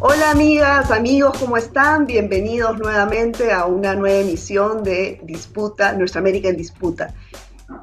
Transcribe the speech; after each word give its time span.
Hola 0.00 0.30
amigas, 0.30 0.90
amigos, 0.90 1.38
¿cómo 1.38 1.56
están? 1.56 2.04
Bienvenidos 2.06 2.78
nuevamente 2.78 3.50
a 3.50 3.64
una 3.64 3.94
nueva 3.94 4.18
emisión 4.18 4.84
de 4.84 5.18
Disputa, 5.22 5.94
Nuestra 5.94 6.20
América 6.20 6.50
en 6.50 6.58
Disputa. 6.58 7.14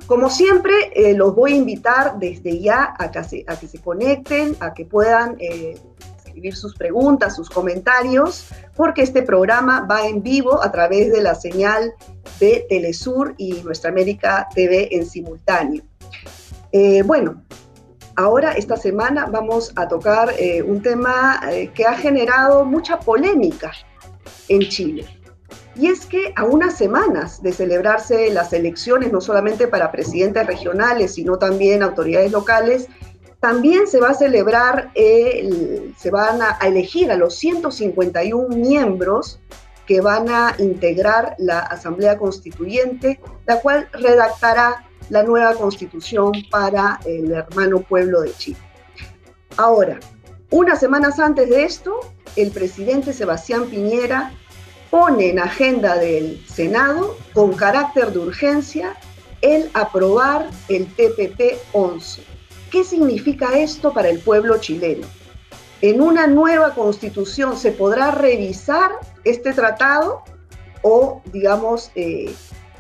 Como 0.06 0.30
siempre, 0.30 0.74
eh, 0.94 1.16
los 1.16 1.34
voy 1.34 1.54
a 1.54 1.56
invitar 1.56 2.20
desde 2.20 2.60
ya 2.60 2.94
a 3.00 3.10
que 3.10 3.24
se, 3.68 3.80
conecten, 3.80 4.56
a 4.60 4.76
que 4.76 4.86
puedan 4.86 5.38
eh, 5.40 5.76
escribir 6.24 6.56
sus 6.56 6.76
preguntas, 6.76 7.36
sus 7.36 7.50
comentarios, 7.50 8.46
porque 8.76 9.02
este 9.02 9.24
programa 9.24 9.88
va 9.90 10.06
en 10.06 10.22
vivo 10.22 10.64
a 10.64 10.72
través 10.72 11.12
de 11.12 11.24
la 11.24 11.34
señal 11.34 11.94
de 12.40 12.68
Telesur 12.70 13.34
y 13.38 13.54
Nuestra 13.64 13.90
América 13.90 14.48
TV 14.54 14.96
en 14.96 15.08
simultáneo. 15.08 15.82
Eh, 16.72 17.02
bueno, 17.02 17.44
Ahora, 18.16 18.52
esta 18.52 18.78
semana, 18.78 19.26
vamos 19.26 19.72
a 19.76 19.88
tocar 19.88 20.34
eh, 20.38 20.62
un 20.62 20.82
tema 20.84 21.42
eh, 21.52 21.72
que 21.74 21.86
ha 21.86 21.96
generado 21.96 22.64
mucha 22.64 23.00
polémica 23.00 23.72
en 24.50 24.62
Chile. 24.62 25.06
Y 25.76 25.88
es 25.88 26.06
que 26.06 26.32
a 26.36 26.44
unas 26.44 26.78
semanas 26.78 27.42
de 27.42 27.52
celebrarse 27.52 28.32
las 28.32 28.54
elecciones, 28.54 29.12
no 29.12 29.20
solamente 29.20 29.68
para 29.68 29.92
presidentes 29.92 30.46
regionales, 30.46 31.16
sino 31.16 31.40
también 31.40 31.82
autoridades 31.82 32.32
locales, 32.32 32.88
también 33.40 33.88
se 33.88 34.00
va 34.00 34.10
a 34.10 34.14
celebrar, 34.14 34.92
se 34.94 36.12
van 36.12 36.42
a 36.42 36.58
elegir 36.66 37.12
a 37.12 37.18
los 37.18 37.36
151 37.36 38.56
miembros 38.56 39.40
que 39.86 40.00
van 40.00 40.30
a 40.30 40.56
integrar 40.60 41.36
la 41.40 41.60
Asamblea 41.60 42.18
Constituyente, 42.18 43.20
la 43.46 43.60
cual 43.60 43.90
redactará 43.92 44.86
la 45.10 45.24
nueva 45.24 45.56
constitución 45.56 46.32
para 46.50 47.00
el 47.06 47.32
hermano 47.32 47.82
pueblo 47.82 48.22
de 48.22 48.34
Chile. 48.34 48.60
Ahora, 49.58 50.00
unas 50.50 50.80
semanas 50.80 51.20
antes 51.20 51.50
de 51.50 51.64
esto, 51.64 52.00
el 52.36 52.52
presidente 52.52 53.14
Sebastián 53.14 53.66
Piñera 53.66 54.32
pone 54.90 55.30
en 55.30 55.40
agenda 55.40 55.98
del 55.98 56.46
Senado, 56.48 57.18
con 57.34 57.54
carácter 57.54 58.12
de 58.12 58.20
urgencia, 58.20 58.96
el 59.42 59.70
aprobar 59.74 60.50
el 60.70 60.88
TPP-11. 60.96 62.20
¿Qué 62.72 62.84
significa 62.84 63.58
esto 63.58 63.94
para 63.94 64.10
el 64.10 64.20
pueblo 64.20 64.58
chileno? 64.60 65.08
En 65.82 66.02
una 66.02 66.28
nueva 66.28 66.74
constitución 66.74 67.58
se 67.58 67.72
podrá 67.72 68.12
revisar 68.12 68.92
este 69.24 69.54
tratado 69.54 70.24
o, 70.82 71.22
digamos, 71.26 71.92
eh, 71.96 72.34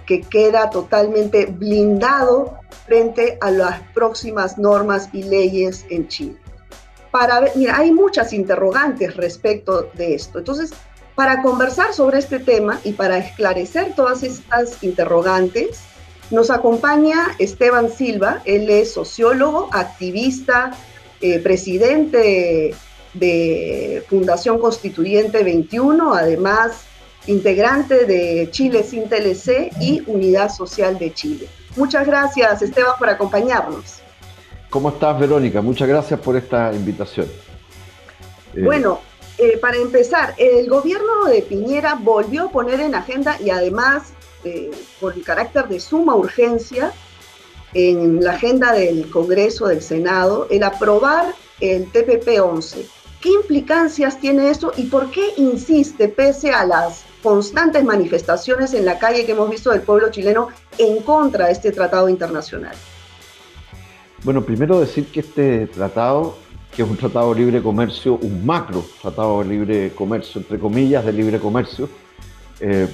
que 0.05 0.21
queda 0.21 0.69
totalmente 0.69 1.45
blindado 1.45 2.59
frente 2.85 3.37
a 3.41 3.51
las 3.51 3.79
próximas 3.93 4.57
normas 4.57 5.09
y 5.13 5.23
leyes 5.23 5.85
en 5.89 6.07
Chile. 6.07 6.37
Para 7.11 7.41
mira, 7.55 7.77
hay 7.77 7.91
muchas 7.91 8.33
interrogantes 8.33 9.15
respecto 9.15 9.89
de 9.93 10.15
esto. 10.15 10.39
Entonces, 10.39 10.71
para 11.15 11.43
conversar 11.43 11.93
sobre 11.93 12.19
este 12.19 12.39
tema 12.39 12.79
y 12.83 12.93
para 12.93 13.17
esclarecer 13.19 13.93
todas 13.95 14.23
estas 14.23 14.83
interrogantes, 14.83 15.81
nos 16.31 16.49
acompaña 16.49 17.35
Esteban 17.37 17.91
Silva. 17.91 18.41
Él 18.45 18.69
es 18.69 18.93
sociólogo, 18.93 19.69
activista, 19.71 20.71
eh, 21.21 21.39
presidente 21.39 22.73
de 23.13 24.03
Fundación 24.09 24.57
Constituyente 24.57 25.43
21, 25.43 26.15
además 26.15 26.85
integrante 27.27 28.05
de 28.05 28.49
Chile 28.51 28.83
sin 28.83 29.07
TLC 29.07 29.71
y 29.79 30.03
Unidad 30.07 30.49
Social 30.49 30.97
de 30.99 31.13
Chile. 31.13 31.47
Muchas 31.75 32.05
gracias, 32.05 32.61
Esteban, 32.61 32.93
por 32.99 33.09
acompañarnos. 33.09 33.99
¿Cómo 34.69 34.89
estás, 34.89 35.19
Verónica? 35.19 35.61
Muchas 35.61 35.87
gracias 35.87 36.19
por 36.19 36.35
esta 36.35 36.73
invitación. 36.73 37.27
Eh, 38.55 38.63
bueno, 38.63 38.99
eh, 39.37 39.57
para 39.57 39.77
empezar, 39.77 40.33
el 40.37 40.67
gobierno 40.67 41.25
de 41.25 41.41
Piñera 41.41 41.95
volvió 41.95 42.45
a 42.45 42.51
poner 42.51 42.79
en 42.79 42.95
agenda 42.95 43.37
y 43.41 43.49
además, 43.49 44.13
eh, 44.43 44.71
por 44.99 45.13
el 45.13 45.23
carácter 45.23 45.67
de 45.67 45.79
suma 45.79 46.15
urgencia, 46.15 46.91
en 47.73 48.23
la 48.23 48.33
agenda 48.33 48.71
del 48.71 49.09
Congreso, 49.09 49.67
del 49.67 49.81
Senado, 49.81 50.47
el 50.51 50.61
aprobar 50.61 51.33
el 51.59 51.91
TPP-11. 51.91 52.85
¿Qué 53.19 53.29
implicancias 53.29 54.19
tiene 54.19 54.49
esto 54.49 54.73
y 54.75 54.83
por 54.83 55.09
qué 55.09 55.33
insiste, 55.37 56.07
pese 56.07 56.51
a 56.51 56.65
las 56.65 57.03
constantes 57.23 57.83
manifestaciones 57.85 58.73
en 58.73 58.85
la 58.85 58.99
calle 58.99 59.25
que 59.25 59.31
hemos 59.31 59.49
visto 59.49 59.71
del 59.71 59.81
pueblo 59.81 60.11
chileno 60.11 60.49
en 60.77 61.01
contra 61.01 61.47
de 61.47 61.53
este 61.53 61.71
tratado 61.71 62.09
internacional. 62.09 62.75
Bueno, 64.23 64.43
primero 64.43 64.79
decir 64.79 65.07
que 65.07 65.21
este 65.21 65.67
tratado, 65.67 66.35
que 66.75 66.83
es 66.83 66.89
un 66.89 66.97
tratado 66.97 67.33
de 67.33 67.39
libre 67.39 67.63
comercio, 67.63 68.15
un 68.21 68.45
macro 68.45 68.83
tratado 69.01 69.39
de 69.39 69.49
libre 69.49 69.91
comercio, 69.95 70.41
entre 70.41 70.59
comillas, 70.59 71.05
de 71.05 71.13
libre 71.13 71.39
comercio, 71.39 71.89
eh, 72.59 72.87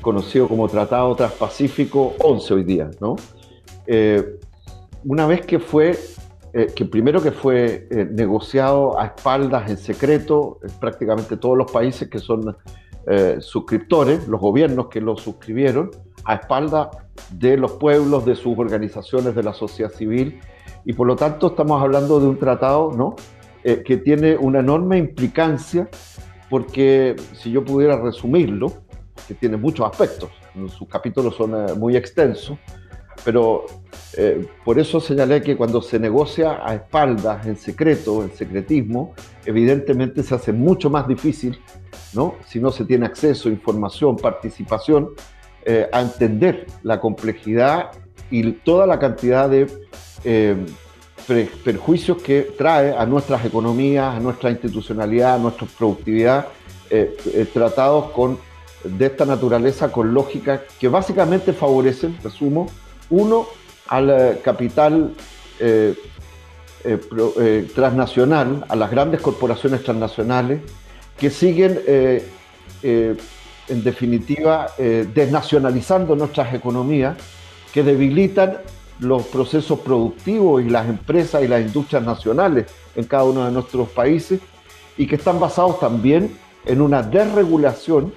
conocido 0.00 0.48
como 0.48 0.68
Tratado 0.68 1.14
Transpacífico 1.14 2.14
11 2.20 2.54
hoy 2.54 2.64
día, 2.64 2.90
¿no? 3.00 3.16
Eh, 3.86 4.38
una 5.04 5.26
vez 5.26 5.44
que 5.44 5.58
fue, 5.58 5.98
eh, 6.52 6.66
que 6.74 6.84
primero 6.84 7.22
que 7.22 7.32
fue 7.32 7.86
negociado 8.12 8.98
a 8.98 9.06
espaldas 9.06 9.70
en 9.70 9.76
secreto, 9.76 10.58
prácticamente 10.80 11.36
todos 11.36 11.56
los 11.56 11.70
países 11.70 12.08
que 12.08 12.18
son 12.18 12.56
eh, 13.10 13.36
suscriptores, 13.40 14.28
los 14.28 14.40
gobiernos 14.40 14.88
que 14.88 15.00
lo 15.00 15.16
suscribieron, 15.16 15.90
a 16.24 16.34
espalda 16.34 16.90
de 17.30 17.56
los 17.56 17.72
pueblos, 17.72 18.24
de 18.24 18.34
sus 18.34 18.58
organizaciones, 18.58 19.34
de 19.34 19.42
la 19.42 19.52
sociedad 19.52 19.90
civil, 19.90 20.40
y 20.84 20.92
por 20.92 21.06
lo 21.06 21.16
tanto 21.16 21.48
estamos 21.48 21.80
hablando 21.82 22.20
de 22.20 22.26
un 22.26 22.38
tratado 22.38 22.92
¿no? 22.92 23.16
Eh, 23.64 23.82
que 23.84 23.96
tiene 23.96 24.36
una 24.36 24.60
enorme 24.60 24.98
implicancia, 24.98 25.88
porque 26.48 27.16
si 27.34 27.50
yo 27.50 27.64
pudiera 27.64 28.00
resumirlo, 28.00 28.72
que 29.26 29.34
tiene 29.34 29.56
muchos 29.56 29.86
aspectos, 29.86 30.30
sus 30.68 30.88
capítulos 30.88 31.34
son 31.34 31.54
eh, 31.54 31.74
muy 31.74 31.96
extensos, 31.96 32.58
pero 33.24 33.66
eh, 34.16 34.46
por 34.64 34.78
eso 34.78 35.00
señalé 35.00 35.42
que 35.42 35.56
cuando 35.56 35.82
se 35.82 35.98
negocia 35.98 36.60
a 36.64 36.74
espaldas, 36.74 37.46
en 37.46 37.56
secreto, 37.56 38.22
en 38.22 38.32
secretismo, 38.32 39.14
evidentemente 39.44 40.22
se 40.22 40.34
hace 40.34 40.52
mucho 40.52 40.90
más 40.90 41.06
difícil, 41.06 41.58
¿no? 42.14 42.36
si 42.46 42.58
no 42.58 42.70
se 42.70 42.84
tiene 42.84 43.06
acceso, 43.06 43.48
información, 43.48 44.16
participación, 44.16 45.10
eh, 45.64 45.88
a 45.92 46.00
entender 46.00 46.66
la 46.82 47.00
complejidad 47.00 47.90
y 48.30 48.52
toda 48.52 48.86
la 48.86 48.98
cantidad 48.98 49.48
de 49.48 49.66
eh, 50.24 50.56
perjuicios 51.64 52.22
que 52.22 52.52
trae 52.56 52.96
a 52.96 53.04
nuestras 53.04 53.44
economías, 53.44 54.16
a 54.16 54.20
nuestra 54.20 54.50
institucionalidad, 54.50 55.34
a 55.34 55.38
nuestra 55.38 55.66
productividad, 55.78 56.48
tratados 57.52 58.12
con, 58.12 58.38
de 58.82 59.06
esta 59.06 59.26
naturaleza 59.26 59.92
con 59.92 60.14
lógica 60.14 60.62
que 60.80 60.88
básicamente 60.88 61.52
favorecen, 61.52 62.16
resumo, 62.22 62.66
uno, 63.10 63.46
al 63.88 64.10
eh, 64.10 64.40
capital 64.42 65.12
eh, 65.58 65.94
eh, 66.84 67.68
transnacional, 67.74 68.64
a 68.68 68.76
las 68.76 68.90
grandes 68.90 69.20
corporaciones 69.20 69.82
transnacionales, 69.82 70.60
que 71.18 71.30
siguen, 71.30 71.80
en 72.80 73.82
definitiva, 73.82 74.68
desnacionalizando 74.78 76.14
nuestras 76.14 76.54
economías, 76.54 77.16
que 77.74 77.82
debilitan 77.82 78.58
los 79.00 79.26
procesos 79.26 79.80
productivos 79.80 80.62
y 80.62 80.70
las 80.70 80.88
empresas 80.88 81.42
y 81.42 81.48
las 81.48 81.62
industrias 81.62 82.04
nacionales 82.04 82.66
en 82.94 83.04
cada 83.06 83.24
uno 83.24 83.44
de 83.44 83.50
nuestros 83.50 83.88
países 83.88 84.38
y 84.96 85.08
que 85.08 85.16
están 85.16 85.40
basados 85.40 85.80
también 85.80 86.38
en 86.64 86.80
una 86.80 87.02
desregulación, 87.02 88.12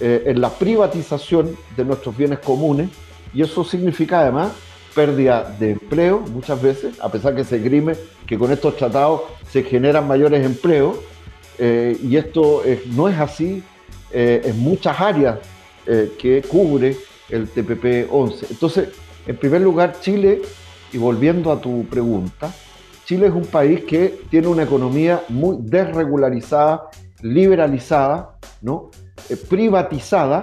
en 0.00 0.40
la 0.40 0.50
privatización 0.50 1.56
de 1.76 1.84
nuestros 1.84 2.16
bienes 2.16 2.40
comunes 2.40 2.88
y 3.34 3.42
eso 3.42 3.64
significa 3.64 4.20
además 4.20 4.52
pérdida 4.94 5.54
de 5.58 5.72
empleo 5.72 6.20
muchas 6.20 6.60
veces, 6.60 7.00
a 7.00 7.10
pesar 7.10 7.34
que 7.34 7.44
se 7.44 7.58
grime 7.58 7.94
que 8.26 8.38
con 8.38 8.52
estos 8.52 8.76
tratados 8.76 9.22
se 9.50 9.62
generan 9.62 10.06
mayores 10.06 10.44
empleos, 10.44 10.96
eh, 11.58 11.96
y 12.02 12.16
esto 12.16 12.62
no 12.94 13.08
es 13.08 13.18
así 13.18 13.62
eh, 14.10 14.42
en 14.44 14.58
muchas 14.58 15.00
áreas 15.00 15.38
eh, 15.86 16.12
que 16.18 16.42
cubre 16.42 16.96
el 17.30 17.48
TPP-11. 17.52 18.46
Entonces, 18.50 18.88
en 19.26 19.36
primer 19.36 19.60
lugar, 19.62 19.96
Chile, 20.00 20.42
y 20.92 20.98
volviendo 20.98 21.50
a 21.50 21.60
tu 21.60 21.86
pregunta, 21.86 22.52
Chile 23.06 23.28
es 23.28 23.32
un 23.32 23.46
país 23.46 23.84
que 23.84 24.20
tiene 24.30 24.48
una 24.48 24.64
economía 24.64 25.22
muy 25.28 25.56
desregularizada, 25.60 26.90
liberalizada, 27.22 28.36
¿no? 28.60 28.90
privatizada, 29.48 30.42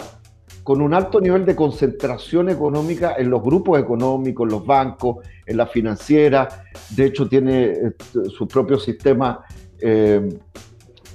con 0.69 0.83
un 0.83 0.93
alto 0.93 1.19
nivel 1.19 1.47
de 1.47 1.55
concentración 1.55 2.47
económica 2.47 3.15
en 3.17 3.31
los 3.31 3.41
grupos 3.41 3.79
económicos, 3.79 4.45
en 4.45 4.51
los 4.51 4.63
bancos, 4.63 5.25
en 5.43 5.57
la 5.57 5.65
financiera. 5.65 6.47
De 6.91 7.05
hecho, 7.05 7.27
tiene 7.27 7.63
eh, 7.71 7.93
su 8.29 8.47
propio 8.47 8.77
sistema 8.77 9.43
eh, 9.81 10.29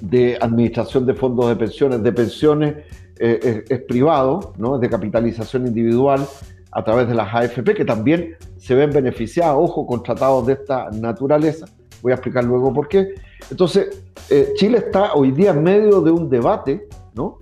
de 0.01 0.37
administración 0.41 1.05
de 1.05 1.13
fondos 1.13 1.47
de 1.47 1.55
pensiones, 1.55 2.03
de 2.03 2.11
pensiones 2.11 2.75
eh, 3.17 3.63
es, 3.69 3.81
privado, 3.83 4.51
¿no? 4.57 4.77
de 4.77 4.89
capitalización 4.89 5.67
individual 5.67 6.27
a 6.73 6.83
través 6.83 7.07
de 7.07 7.15
las 7.15 7.33
AFP, 7.33 7.75
que 7.75 7.85
también 7.85 8.35
se 8.57 8.75
ven 8.75 8.89
beneficiadas, 8.89 9.55
ojo, 9.57 9.87
con 9.87 10.03
tratados 10.03 10.47
de 10.47 10.51
esta 10.51 10.89
naturaleza. 10.91 11.65
Voy 12.01 12.11
a 12.11 12.15
explicar 12.15 12.43
luego 12.43 12.73
por 12.73 12.89
qué. 12.89 13.13
Entonces, 13.49 14.03
eh, 14.29 14.51
Chile 14.55 14.79
está 14.79 15.13
hoy 15.13 15.31
día 15.31 15.51
en 15.51 15.63
medio 15.63 16.01
de 16.01 16.11
un 16.11 16.29
debate, 16.29 16.89
¿no? 17.13 17.37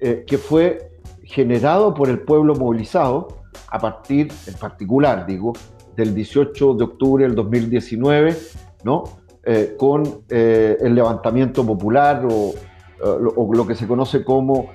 Que 0.00 0.38
fue 0.38 0.87
generado 1.28 1.92
por 1.92 2.08
el 2.08 2.20
pueblo 2.20 2.54
movilizado 2.54 3.28
a 3.68 3.78
partir, 3.78 4.32
en 4.46 4.54
particular, 4.54 5.26
digo, 5.26 5.52
del 5.94 6.14
18 6.14 6.74
de 6.74 6.84
octubre 6.84 7.24
del 7.24 7.34
2019, 7.34 8.36
¿no? 8.84 9.04
Eh, 9.44 9.76
con 9.78 10.22
el 10.28 10.94
levantamiento 10.94 11.64
popular 11.64 12.26
o, 12.30 12.54
o, 13.02 13.54
lo 13.54 13.66
que 13.66 13.74
se 13.74 13.86
conoce 13.86 14.24
como 14.24 14.70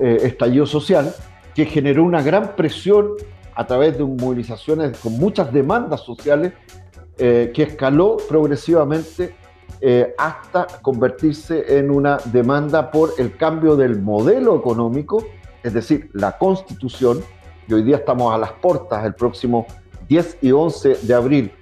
estallido 0.00 0.66
social, 0.66 1.14
que 1.54 1.64
generó 1.64 2.04
una 2.04 2.22
gran 2.22 2.54
presión 2.56 3.12
a 3.54 3.66
través 3.66 3.96
de 3.96 4.04
movilizaciones 4.04 4.98
con 4.98 5.18
muchas 5.18 5.52
demandas 5.52 6.00
sociales 6.00 6.52
que 7.16 7.62
escaló 7.62 8.16
progresivamente 8.28 9.34
eh, 9.84 10.14
hasta 10.16 10.68
convertirse 10.80 11.76
en 11.76 11.90
una 11.90 12.16
demanda 12.26 12.88
por 12.88 13.14
el 13.18 13.36
cambio 13.36 13.74
del 13.74 14.00
modelo 14.00 14.54
económico, 14.56 15.26
es 15.62 15.72
decir, 15.72 16.10
la 16.12 16.38
constitución, 16.38 17.22
y 17.68 17.74
hoy 17.74 17.82
día 17.82 17.96
estamos 17.96 18.34
a 18.34 18.38
las 18.38 18.52
puertas, 18.52 19.04
el 19.04 19.14
próximo 19.14 19.66
10 20.08 20.38
y 20.42 20.52
11 20.52 20.98
de 21.02 21.14
abril, 21.14 21.52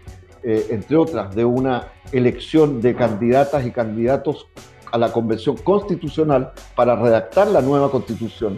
eh, 0.43 0.67
entre 0.71 0.97
otras, 0.97 1.35
de 1.35 1.45
una 1.45 1.89
elección 2.13 2.81
de 2.81 2.95
candidatas 2.95 3.67
y 3.67 3.71
candidatos 3.71 4.49
a 4.91 4.99
la 4.99 5.13
convención 5.13 5.57
constitucional 5.57 6.53
para 6.75 6.97
redactar 6.97 7.49
la 7.49 7.61
nueva 7.61 7.91
constitución, 7.91 8.57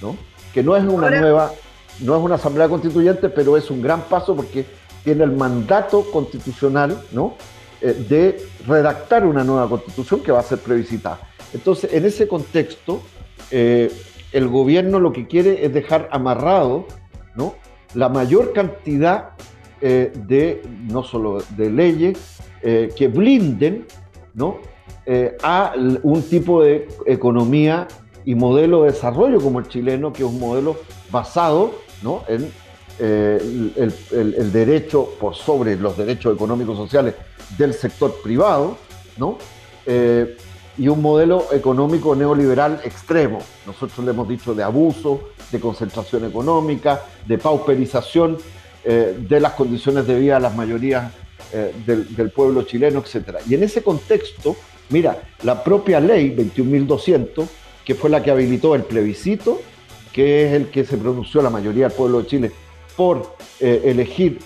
¿no? 0.00 0.16
que 0.52 0.62
no 0.62 0.76
es 0.76 0.84
una 0.84 1.10
nueva, 1.10 1.52
no 2.00 2.16
es 2.16 2.22
una 2.22 2.34
asamblea 2.34 2.68
constituyente, 2.68 3.28
pero 3.28 3.56
es 3.56 3.70
un 3.70 3.80
gran 3.82 4.02
paso 4.02 4.36
porque 4.36 4.66
tiene 5.02 5.24
el 5.24 5.32
mandato 5.32 6.04
constitucional, 6.10 7.00
¿no? 7.10 7.34
Eh, 7.80 7.94
de 8.08 8.46
redactar 8.66 9.26
una 9.26 9.42
nueva 9.42 9.68
constitución 9.68 10.20
que 10.20 10.30
va 10.30 10.40
a 10.40 10.42
ser 10.42 10.58
plebiscitada. 10.58 11.20
Entonces, 11.52 11.92
en 11.92 12.04
ese 12.04 12.28
contexto, 12.28 13.02
eh, 13.50 13.92
el 14.32 14.48
gobierno 14.48 15.00
lo 15.00 15.12
que 15.12 15.26
quiere 15.26 15.64
es 15.64 15.72
dejar 15.72 16.08
amarrado 16.12 16.86
¿no? 17.34 17.54
la 17.94 18.08
mayor 18.08 18.52
cantidad 18.52 19.30
eh, 19.80 20.12
de, 20.14 20.62
no 20.88 21.02
solo 21.02 21.42
de 21.56 21.70
leyes, 21.70 22.38
que 22.62 23.08
blinden 23.08 23.86
¿no? 24.34 24.58
a 25.42 25.72
un 26.04 26.22
tipo 26.22 26.62
de 26.62 26.86
economía 27.06 27.88
y 28.24 28.36
modelo 28.36 28.84
de 28.84 28.92
desarrollo 28.92 29.40
como 29.40 29.58
el 29.58 29.66
chileno, 29.66 30.12
que 30.12 30.22
es 30.22 30.28
un 30.28 30.38
modelo 30.38 30.76
basado 31.10 31.72
¿no? 32.04 32.22
en 32.28 32.52
el, 33.00 33.92
el, 34.12 34.52
derecho 34.52 35.08
por 35.18 35.34
sobre 35.34 35.74
los 35.74 35.96
derechos 35.96 36.36
económicos 36.36 36.76
sociales 36.76 37.16
del 37.58 37.74
sector 37.74 38.14
privado, 38.22 38.76
¿no? 39.16 39.38
Y 40.78 40.88
un 40.88 41.02
modelo 41.02 41.46
económico 41.52 42.14
neoliberal 42.14 42.80
extremo. 42.84 43.40
Nosotros 43.66 44.04
le 44.04 44.12
hemos 44.12 44.28
dicho 44.28 44.54
de 44.54 44.62
abuso, 44.62 45.30
de 45.50 45.60
concentración 45.60 46.24
económica, 46.24 47.02
de 47.26 47.38
pauperización 47.38 48.38
eh, 48.84 49.16
de 49.18 49.40
las 49.40 49.52
condiciones 49.52 50.06
de 50.06 50.18
vida 50.18 50.34
de 50.34 50.40
las 50.40 50.56
mayorías 50.56 51.12
eh, 51.52 51.74
del, 51.86 52.30
pueblo 52.30 52.62
chileno, 52.62 53.00
etc. 53.00 53.38
Y 53.48 53.54
en 53.54 53.62
ese 53.62 53.82
contexto, 53.82 54.56
mira, 54.88 55.22
la 55.42 55.62
propia 55.62 56.00
ley 56.00 56.34
21.200, 56.34 57.46
que 57.84 57.94
fue 57.94 58.08
la 58.08 58.22
que 58.22 58.30
habilitó 58.30 58.74
el 58.74 58.84
plebiscito, 58.84 59.60
que 60.12 60.46
es 60.46 60.52
el 60.52 60.68
que 60.68 60.84
se 60.84 60.96
pronunció 60.96 61.42
la 61.42 61.50
mayoría 61.50 61.88
del 61.88 61.96
pueblo 61.96 62.22
de 62.22 62.26
Chile 62.26 62.52
por 62.96 63.36
elegir 63.60 64.38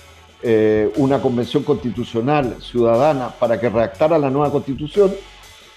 eh, 0.42 0.92
una 0.96 1.20
convención 1.20 1.62
constitucional 1.62 2.58
ciudadana 2.60 3.30
para 3.30 3.58
que 3.58 3.70
redactara 3.70 4.18
la 4.18 4.28
nueva 4.28 4.52
constitución, 4.52 5.12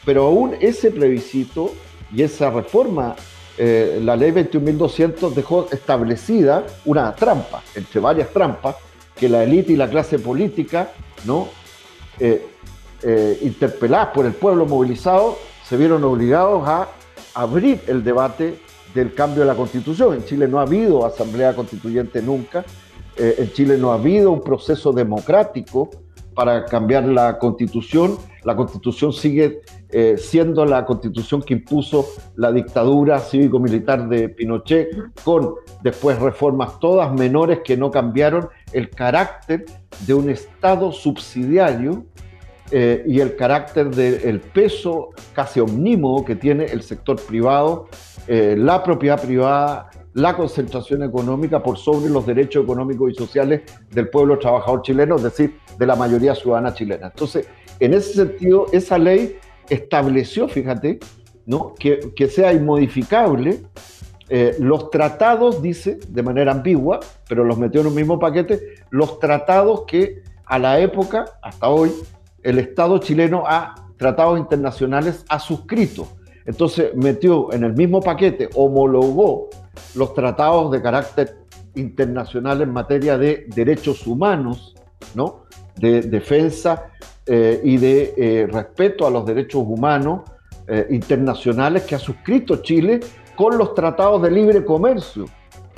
pero 0.09 0.25
aún 0.25 0.55
ese 0.59 0.89
plebiscito 0.89 1.71
y 2.11 2.23
esa 2.23 2.49
reforma, 2.49 3.15
eh, 3.59 3.99
la 4.03 4.15
ley 4.15 4.31
21.200 4.31 5.35
dejó 5.35 5.67
establecida 5.71 6.65
una 6.85 7.13
trampa, 7.13 7.61
entre 7.75 7.99
varias 7.99 8.29
trampas, 8.31 8.75
que 9.15 9.29
la 9.29 9.43
élite 9.43 9.73
y 9.73 9.75
la 9.75 9.87
clase 9.87 10.17
política, 10.17 10.89
¿no? 11.25 11.49
Eh, 12.19 12.43
interpeladas 13.43 14.07
por 14.07 14.25
el 14.25 14.33
pueblo 14.33 14.65
movilizado, 14.65 15.37
se 15.63 15.77
vieron 15.77 16.03
obligados 16.03 16.67
a 16.67 16.87
abrir 17.35 17.79
el 17.85 18.03
debate 18.03 18.57
del 18.95 19.13
cambio 19.13 19.41
de 19.41 19.45
la 19.45 19.55
constitución. 19.55 20.15
En 20.15 20.25
Chile 20.25 20.47
no 20.47 20.57
ha 20.57 20.63
habido 20.63 21.05
asamblea 21.05 21.55
constituyente 21.55 22.23
nunca, 22.23 22.65
eh, 23.15 23.35
en 23.37 23.53
Chile 23.53 23.77
no 23.77 23.91
ha 23.91 23.93
habido 23.93 24.31
un 24.31 24.41
proceso 24.41 24.91
democrático 24.91 25.91
para 26.33 26.65
cambiar 26.65 27.05
la 27.05 27.37
constitución. 27.37 28.17
La 28.43 28.55
constitución 28.55 29.11
sigue 29.13 29.61
eh, 29.89 30.15
siendo 30.17 30.65
la 30.65 30.85
constitución 30.85 31.41
que 31.41 31.53
impuso 31.53 32.05
la 32.35 32.51
dictadura 32.51 33.19
cívico-militar 33.19 34.07
de 34.07 34.29
Pinochet, 34.29 34.89
con 35.23 35.55
después 35.81 36.19
reformas 36.19 36.79
todas 36.79 37.11
menores 37.13 37.59
que 37.63 37.75
no 37.75 37.91
cambiaron 37.91 38.49
el 38.71 38.89
carácter 38.89 39.65
de 40.05 40.13
un 40.13 40.29
Estado 40.29 40.91
subsidiario 40.91 42.05
eh, 42.71 43.03
y 43.07 43.19
el 43.19 43.35
carácter 43.35 43.89
del 43.89 44.39
peso 44.39 45.09
casi 45.33 45.59
omnímodo 45.59 46.23
que 46.23 46.35
tiene 46.35 46.65
el 46.65 46.83
sector 46.83 47.19
privado, 47.19 47.87
la 48.27 48.83
propiedad 48.83 49.19
privada, 49.19 49.89
la 50.13 50.35
concentración 50.35 51.03
económica 51.03 51.61
por 51.61 51.77
sobre 51.77 52.09
los 52.09 52.25
derechos 52.25 52.63
económicos 52.63 53.11
y 53.11 53.15
sociales 53.15 53.61
del 53.91 54.09
pueblo 54.09 54.39
trabajador 54.39 54.81
chileno, 54.81 55.15
es 55.17 55.23
decir, 55.23 55.59
de 55.77 55.85
la 55.85 55.95
mayoría 55.95 56.35
ciudadana 56.35 56.73
chilena. 56.73 57.07
Entonces, 57.07 57.47
en 57.79 57.93
ese 57.93 58.13
sentido, 58.13 58.65
esa 58.71 58.97
ley 58.97 59.37
estableció, 59.69 60.47
fíjate, 60.47 60.99
¿no? 61.45 61.73
que, 61.75 62.29
sea 62.29 62.53
inmodificable 62.53 63.61
eh, 64.29 64.55
los 64.59 64.89
tratados, 64.91 65.61
dice, 65.61 65.99
de 66.07 66.23
manera 66.23 66.51
ambigua, 66.51 66.99
pero 67.27 67.43
los 67.43 67.57
metió 67.57 67.81
en 67.81 67.87
un 67.87 67.95
mismo 67.95 68.19
paquete, 68.19 68.59
los 68.89 69.19
tratados 69.19 69.85
que 69.87 70.23
a 70.45 70.59
la 70.59 70.79
época, 70.79 71.25
hasta 71.41 71.69
hoy, 71.69 71.91
el 72.43 72.59
Estado 72.59 72.97
chileno 72.99 73.43
ha, 73.47 73.75
tratados 73.97 74.39
internacionales, 74.39 75.25
ha 75.29 75.39
suscrito. 75.39 76.07
Entonces 76.49 76.95
metió 76.95 77.53
en 77.53 77.63
el 77.63 77.75
mismo 77.75 78.01
paquete, 78.01 78.49
homologó 78.55 79.49
los 79.93 80.15
tratados 80.15 80.71
de 80.71 80.81
carácter 80.81 81.37
internacional 81.75 82.63
en 82.63 82.73
materia 82.73 83.19
de 83.19 83.45
derechos 83.53 84.07
humanos, 84.07 84.73
¿no? 85.13 85.43
de 85.75 86.01
defensa 86.01 86.89
eh, 87.27 87.61
y 87.63 87.77
de 87.77 88.15
eh, 88.17 88.47
respeto 88.51 89.05
a 89.05 89.11
los 89.11 89.27
derechos 89.27 89.63
humanos 89.63 90.21
eh, 90.67 90.87
internacionales 90.89 91.83
que 91.83 91.93
ha 91.93 91.99
suscrito 91.99 92.63
Chile 92.63 92.99
con 93.35 93.55
los 93.55 93.75
tratados 93.75 94.19
de 94.23 94.31
libre 94.31 94.65
comercio 94.65 95.25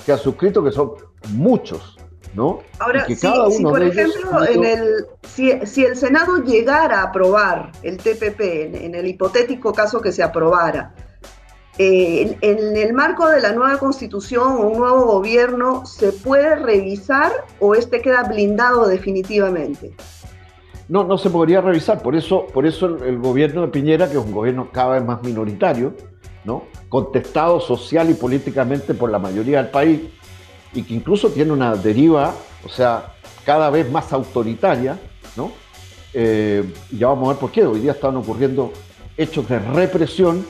que 0.05 0.13
ha 0.13 0.17
suscrito, 0.17 0.63
que 0.63 0.71
son 0.71 0.93
muchos. 1.33 1.97
¿No? 2.33 2.61
Ahora, 2.79 3.05
si, 3.05 3.63
por 3.63 3.83
ejemplo, 3.83 4.45
en 4.47 4.63
el, 4.63 5.05
si, 5.23 5.51
el 5.51 5.95
Senado 5.95 6.37
llegara 6.43 7.01
a 7.01 7.03
aprobar 7.03 7.71
el 7.83 7.97
TPP, 7.97 8.39
en 8.75 8.95
el 8.95 9.07
hipotético 9.07 9.73
caso 9.73 10.01
que 10.01 10.11
se 10.11 10.23
aprobara, 10.23 10.93
eh, 11.77 12.37
en, 12.41 12.77
el 12.77 12.93
marco 12.93 13.27
de 13.29 13.41
la 13.41 13.53
nueva 13.53 13.77
constitución 13.77 14.47
o 14.57 14.67
un 14.67 14.79
nuevo 14.79 15.05
gobierno, 15.05 15.85
¿se 15.85 16.11
puede 16.11 16.55
revisar 16.55 17.31
o 17.59 17.75
este 17.75 18.01
queda 18.01 18.23
blindado 18.23 18.87
definitivamente? 18.87 19.93
No, 20.89 21.05
no 21.05 21.17
se 21.17 21.29
podría 21.29 21.61
revisar. 21.61 22.01
Por 22.01 22.15
eso, 22.15 22.45
por 22.53 22.65
eso 22.65 22.85
el, 22.85 23.17
gobierno 23.19 23.61
de 23.61 23.69
Piñera, 23.69 24.07
que 24.07 24.17
es 24.17 24.23
un 24.23 24.33
gobierno 24.33 24.69
cada 24.71 24.95
vez 24.95 25.05
más 25.05 25.23
minoritario, 25.23 25.95
¿no? 26.43 26.65
contestado 26.89 27.61
social 27.61 28.09
y 28.09 28.15
políticamente 28.15 28.93
por 28.93 29.09
la 29.09 29.17
mayoría 29.17 29.63
del 29.63 29.71
país, 29.71 30.01
y 30.73 30.83
que 30.83 30.93
incluso 30.93 31.29
tiene 31.29 31.51
una 31.51 31.75
deriva, 31.75 32.33
o 32.65 32.69
sea, 32.69 33.13
cada 33.45 33.69
vez 33.69 33.89
más 33.89 34.11
autoritaria, 34.13 34.99
¿no? 35.35 35.51
Eh, 36.13 36.63
ya 36.91 37.07
vamos 37.07 37.29
a 37.29 37.31
ver 37.33 37.39
por 37.39 37.51
qué. 37.51 37.65
Hoy 37.65 37.79
día 37.79 37.93
están 37.93 38.15
ocurriendo 38.17 38.71
hechos 39.17 39.47
de 39.47 39.59
represión 39.59 40.45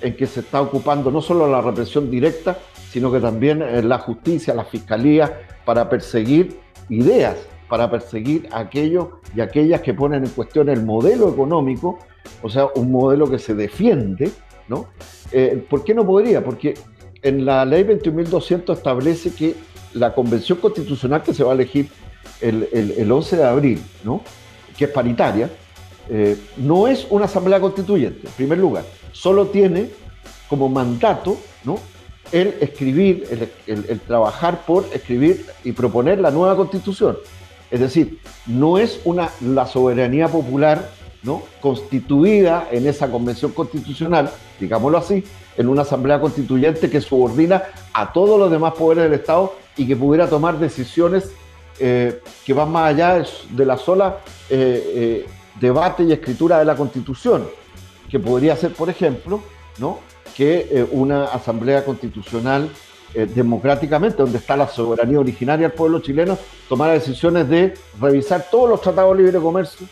en 0.00 0.16
que 0.16 0.26
se 0.26 0.40
está 0.40 0.60
ocupando 0.60 1.10
no 1.10 1.20
solo 1.20 1.48
la 1.48 1.60
represión 1.60 2.10
directa, 2.10 2.58
sino 2.90 3.10
que 3.10 3.20
también 3.20 3.62
eh, 3.62 3.82
la 3.82 3.98
justicia, 3.98 4.54
la 4.54 4.64
fiscalía, 4.64 5.46
para 5.64 5.88
perseguir 5.88 6.58
ideas, 6.88 7.36
para 7.68 7.90
perseguir 7.90 8.48
aquellos 8.52 9.08
y 9.34 9.40
aquellas 9.40 9.80
que 9.80 9.94
ponen 9.94 10.24
en 10.24 10.30
cuestión 10.30 10.68
el 10.68 10.84
modelo 10.84 11.28
económico, 11.30 11.98
o 12.42 12.50
sea, 12.50 12.66
un 12.74 12.90
modelo 12.90 13.30
que 13.30 13.38
se 13.38 13.54
defiende, 13.54 14.30
¿no? 14.68 14.88
Eh, 15.30 15.64
¿Por 15.70 15.84
qué 15.84 15.94
no 15.94 16.04
podría? 16.04 16.44
Porque 16.44 16.74
en 17.22 17.44
la 17.44 17.64
ley 17.64 17.84
21.200 17.84 18.72
establece 18.74 19.32
que 19.32 19.54
la 19.94 20.14
convención 20.14 20.58
constitucional 20.58 21.22
que 21.22 21.34
se 21.34 21.44
va 21.44 21.52
a 21.52 21.54
elegir 21.54 21.88
el, 22.40 22.68
el, 22.72 23.10
11 23.10 23.36
de 23.36 23.44
abril, 23.44 23.82
¿no? 24.04 24.22
que 24.76 24.86
es 24.86 24.90
paritaria, 24.90 25.50
eh, 26.08 26.36
no 26.56 26.88
es 26.88 27.06
una 27.10 27.26
asamblea 27.26 27.60
constituyente, 27.60 28.26
en 28.26 28.32
primer 28.32 28.58
lugar 28.58 28.84
solo 29.12 29.46
tiene 29.46 29.90
como 30.48 30.68
mandato 30.68 31.38
¿no? 31.64 31.78
el 32.32 32.54
escribir, 32.60 33.50
el, 33.66 34.00
trabajar 34.00 34.64
por 34.66 34.86
escribir 34.92 35.46
y 35.64 35.72
proponer 35.72 36.18
la 36.18 36.30
nueva 36.30 36.56
constitución. 36.56 37.16
Es 37.70 37.80
decir, 37.80 38.18
no 38.46 38.78
es 38.78 39.00
una, 39.04 39.30
la 39.40 39.66
soberanía 39.66 40.28
popular 40.28 40.90
¿no? 41.22 41.42
constituida 41.60 42.68
en 42.70 42.86
esa 42.86 43.10
convención 43.10 43.52
constitucional, 43.52 44.30
digámoslo 44.58 44.98
así, 44.98 45.24
en 45.56 45.68
una 45.68 45.82
asamblea 45.82 46.20
constituyente 46.20 46.90
que 46.90 47.00
subordina 47.00 47.62
a 47.92 48.12
todos 48.12 48.38
los 48.38 48.50
demás 48.50 48.74
poderes 48.74 49.04
del 49.04 49.14
Estado 49.20 49.54
y 49.76 49.86
que 49.86 49.96
pudiera 49.96 50.28
tomar 50.28 50.58
decisiones 50.58 51.32
eh, 51.78 52.20
que 52.44 52.52
van 52.52 52.70
más 52.70 52.90
allá 52.90 53.24
de 53.50 53.66
la 53.66 53.76
sola 53.76 54.18
eh, 54.50 54.92
eh, 54.94 55.26
debate 55.58 56.04
y 56.04 56.12
escritura 56.12 56.58
de 56.58 56.64
la 56.64 56.76
Constitución, 56.76 57.48
que 58.10 58.18
podría 58.18 58.56
ser, 58.56 58.72
por 58.72 58.88
ejemplo, 58.90 59.42
¿no? 59.78 59.98
que 60.34 60.86
una 60.92 61.26
asamblea 61.26 61.84
constitucional 61.84 62.70
democráticamente, 63.34 64.22
donde 64.22 64.38
está 64.38 64.56
la 64.56 64.66
soberanía 64.66 65.20
originaria 65.20 65.68
del 65.68 65.76
pueblo 65.76 66.00
chileno, 66.00 66.38
tomara 66.70 66.94
decisiones 66.94 67.50
de 67.50 67.74
revisar 68.00 68.46
todos 68.50 68.70
los 68.70 68.80
tratados 68.80 69.14
de 69.14 69.24
libre 69.24 69.38
comercio 69.40 69.86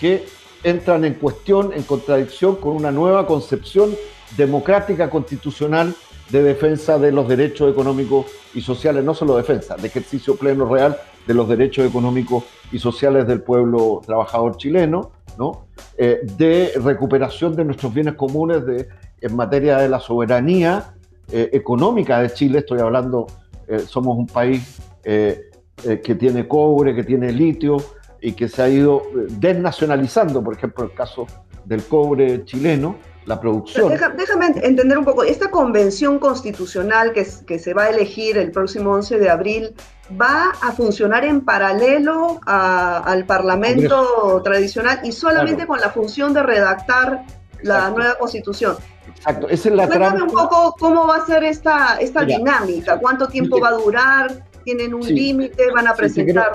que 0.00 0.24
entran 0.62 1.04
en 1.04 1.14
cuestión, 1.14 1.72
en 1.74 1.82
contradicción 1.82 2.56
con 2.56 2.76
una 2.76 2.90
nueva 2.90 3.26
concepción 3.26 3.94
democrática 4.36 5.10
constitucional 5.10 5.94
de 6.30 6.42
defensa 6.42 6.98
de 6.98 7.12
los 7.12 7.28
derechos 7.28 7.70
económicos 7.70 8.26
y 8.54 8.60
sociales, 8.60 9.04
no 9.04 9.14
solo 9.14 9.36
defensa, 9.36 9.76
de 9.76 9.86
ejercicio 9.86 10.36
pleno 10.36 10.66
real 10.66 10.96
de 11.26 11.34
los 11.34 11.48
derechos 11.48 11.86
económicos 11.86 12.44
y 12.72 12.78
sociales 12.78 13.26
del 13.26 13.42
pueblo 13.42 14.00
trabajador 14.04 14.56
chileno, 14.56 15.12
¿no? 15.38 15.66
Eh, 15.96 16.20
de 16.36 16.72
recuperación 16.82 17.54
de 17.56 17.64
nuestros 17.64 17.92
bienes 17.92 18.14
comunes 18.14 18.64
de, 18.64 18.88
en 19.20 19.36
materia 19.36 19.78
de 19.78 19.88
la 19.88 20.00
soberanía 20.00 20.94
eh, 21.30 21.50
económica 21.52 22.20
de 22.20 22.32
Chile, 22.32 22.58
estoy 22.60 22.80
hablando, 22.80 23.26
eh, 23.68 23.80
somos 23.80 24.16
un 24.16 24.26
país 24.26 24.80
que 25.04 26.14
tiene 26.14 26.48
cobre, 26.48 26.94
que 26.94 27.04
tiene 27.04 27.30
litio, 27.30 27.76
y 28.24 28.32
que 28.32 28.48
se 28.48 28.62
ha 28.62 28.70
ido 28.70 29.02
desnacionalizando, 29.38 30.42
por 30.42 30.54
ejemplo, 30.54 30.84
el 30.84 30.94
caso 30.94 31.26
del 31.66 31.82
cobre 31.84 32.42
chileno, 32.46 32.96
la 33.26 33.40
producción. 33.40 33.90
déjame 34.16 34.46
entender 34.62 34.98
un 34.98 35.04
poco, 35.04 35.22
esta 35.22 35.50
convención 35.50 36.18
constitucional 36.18 37.12
que, 37.12 37.26
que, 37.46 37.58
se 37.58 37.74
va 37.74 37.84
a 37.84 37.90
elegir 37.90 38.36
el 38.36 38.50
próximo 38.50 38.92
11 38.92 39.18
de 39.18 39.30
abril, 39.30 39.74
¿va 40.20 40.52
a 40.60 40.72
funcionar 40.72 41.24
en 41.24 41.42
paralelo 41.42 42.40
al 42.44 43.24
Parlamento 43.24 44.42
tradicional 44.44 45.00
y 45.04 45.12
solamente 45.12 45.66
con 45.66 45.80
la 45.80 45.90
función 45.90 46.34
de 46.34 46.42
redactar 46.42 47.24
la 47.62 47.90
nueva 47.90 48.16
constitución? 48.18 48.76
Exacto, 49.16 49.48
esa 49.48 49.68
es 49.68 49.74
la 49.74 49.86
Cuéntame 49.86 50.22
un 50.22 50.30
poco 50.30 50.74
cómo 50.78 51.06
va 51.06 51.16
a 51.16 51.26
ser 51.26 51.44
esta, 51.44 51.96
esta 51.98 52.24
dinámica, 52.24 52.98
cuánto 52.98 53.28
tiempo 53.28 53.58
va 53.58 53.68
a 53.68 53.72
durar, 53.72 54.44
tienen 54.64 54.94
un 54.94 55.06
límite, 55.06 55.70
van 55.72 55.88
a 55.88 55.94
presentar... 55.94 56.52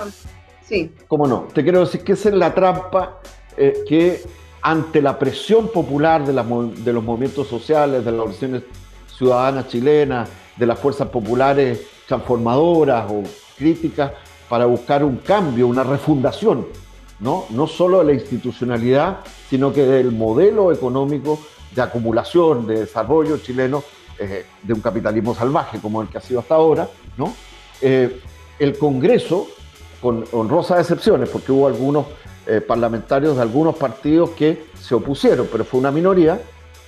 Sí. 0.62 0.92
¿Cómo 1.08 1.26
no? 1.26 1.48
Te 1.52 1.64
quiero 1.64 1.80
decir 1.80 2.04
que 2.04 2.12
esa 2.12 2.28
es 2.28 2.34
la 2.36 2.54
trampa 2.54 3.18
eh, 3.56 3.82
que 3.88 4.22
ante 4.62 5.00
la 5.00 5.18
presión 5.18 5.68
popular 5.68 6.24
de, 6.24 6.92
los 6.92 7.04
movimientos 7.04 7.48
sociales, 7.48 8.04
de 8.04 8.10
las 8.10 8.20
organizaciones 8.20 8.62
ciudadanas 9.16 9.68
chilenas, 9.68 10.28
de 10.56 10.66
las 10.66 10.78
fuerzas 10.78 11.08
populares 11.08 11.80
transformadoras 12.06 13.10
o 13.10 13.22
críticas 13.56 14.12
para 14.48 14.66
buscar 14.66 15.04
un 15.04 15.18
cambio, 15.18 15.66
una 15.66 15.84
refundación, 15.84 16.66
¿no? 17.20 17.44
No 17.50 17.66
solo 17.66 18.00
de 18.00 18.04
la 18.06 18.12
institucionalidad, 18.12 19.20
sino 19.48 19.72
que 19.72 19.84
del 19.84 20.12
modelo 20.12 20.72
económico 20.72 21.38
de 21.74 21.82
acumulación, 21.82 22.66
de 22.66 22.80
desarrollo 22.80 23.38
chileno, 23.38 23.82
eh, 24.18 24.44
de 24.62 24.72
un 24.74 24.80
capitalismo 24.80 25.34
salvaje 25.34 25.78
como 25.78 26.02
el 26.02 26.08
que 26.08 26.18
ha 26.18 26.20
sido 26.20 26.40
hasta 26.40 26.56
ahora, 26.56 26.88
¿no? 27.16 27.32
Eh, 27.80 28.20
el 28.58 28.76
Congreso 28.76 29.46
con 30.02 30.24
honrosas 30.32 30.80
excepciones, 30.80 31.28
porque 31.28 31.52
hubo 31.52 31.66
algunos 31.66 32.06
eh, 32.52 32.60
parlamentarios 32.60 33.36
de 33.36 33.42
algunos 33.42 33.76
partidos 33.76 34.30
que 34.30 34.64
se 34.74 34.92
opusieron, 34.92 35.46
pero 35.52 35.64
fue 35.64 35.78
una 35.78 35.92
minoría, 35.92 36.40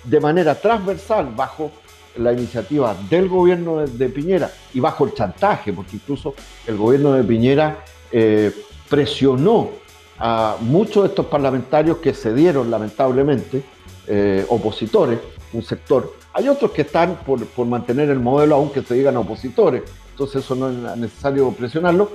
de 0.03 0.19
manera 0.19 0.57
transversal 0.57 1.33
bajo 1.37 1.71
la 2.17 2.33
iniciativa 2.33 2.97
del 3.09 3.29
gobierno 3.29 3.87
de, 3.87 4.09
Piñera 4.09 4.51
y 4.75 4.81
bajo 4.81 5.05
el 5.05 5.15
chantaje, 5.15 5.73
porque 5.73 5.95
incluso 5.95 6.35
el 6.67 6.77
gobierno 6.77 7.13
de 7.13 7.23
Piñera 7.23 7.79
eh, 8.11 8.51
presionó 8.89 9.71
a 10.19 10.57
muchos 10.59 11.05
de 11.05 11.11
estos 11.11 11.27
parlamentarios 11.27 11.99
que 11.99 12.13
cedieron 12.13 12.69
lamentablemente, 12.69 13.63
eh, 14.09 14.45
opositores, 14.49 15.21
un 15.53 15.63
sector. 15.63 16.13
Hay 16.33 16.49
otros 16.49 16.73
que 16.73 16.83
están 16.83 17.21
por, 17.25 17.47
por 17.47 17.69
mantener 17.69 18.11
el 18.11 18.19
modelo 18.19 18.57
aunque 18.57 18.83
se 18.83 18.95
digan 18.95 19.17
opositores, 19.17 19.85
entonces 20.11 20.45
eso 20.45 20.57
no 20.57 20.71
es 20.71 20.97
necesario 20.99 21.53
presionarlo, 21.53 22.11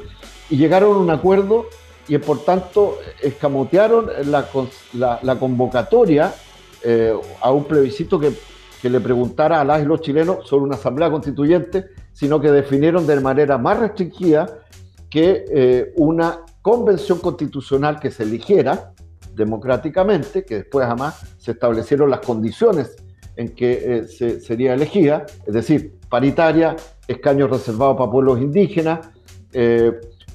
y 0.50 0.58
llegaron 0.58 0.96
a 0.96 0.98
un 0.98 1.10
acuerdo 1.12 1.68
y 2.08 2.18
por 2.18 2.44
tanto 2.44 3.00
escamotearon 3.22 4.10
la, 4.26 5.36
convocatoria 5.40 6.34
eh, 6.84 7.14
a 7.42 7.52
un 7.52 7.66
plebiscito 7.66 8.20
que, 8.20 8.34
le 8.84 9.02
preguntara 9.02 9.60
a 9.60 9.66
las 9.66 9.82
y 9.82 9.86
los 9.86 10.00
chilenos 10.00 10.48
sobre 10.48 10.64
una 10.64 10.76
asamblea 10.76 11.12
constituyente, 11.12 11.88
sino 12.14 12.40
que 12.40 12.50
definieron 12.52 13.06
de 13.06 13.20
manera 13.20 13.58
más 13.58 13.78
restringida 13.78 14.60
que 15.10 15.44
eh, 15.52 15.94
una 15.98 16.46
convención 16.62 17.20
constitucional 17.20 18.00
que 18.00 18.12
se 18.12 18.24
eligiera 18.24 18.94
democráticamente, 19.34 20.46
que 20.46 20.60
después 20.60 20.86
además 20.86 21.22
se 21.38 21.52
establecieron 21.52 22.10
las 22.10 22.22
condiciones 22.22 22.96
en 23.36 23.50
que 23.50 23.98
eh, 23.98 24.08
se, 24.08 24.40
sería 24.40 24.74
elegida, 24.74 25.26
es 25.46 25.54
decir, 25.54 26.00
paritaria, 26.08 26.78
escaños 27.10 27.50
reservados 27.50 27.98
para 27.98 28.10
pueblos 28.10 28.40
indígenas, 28.40 29.10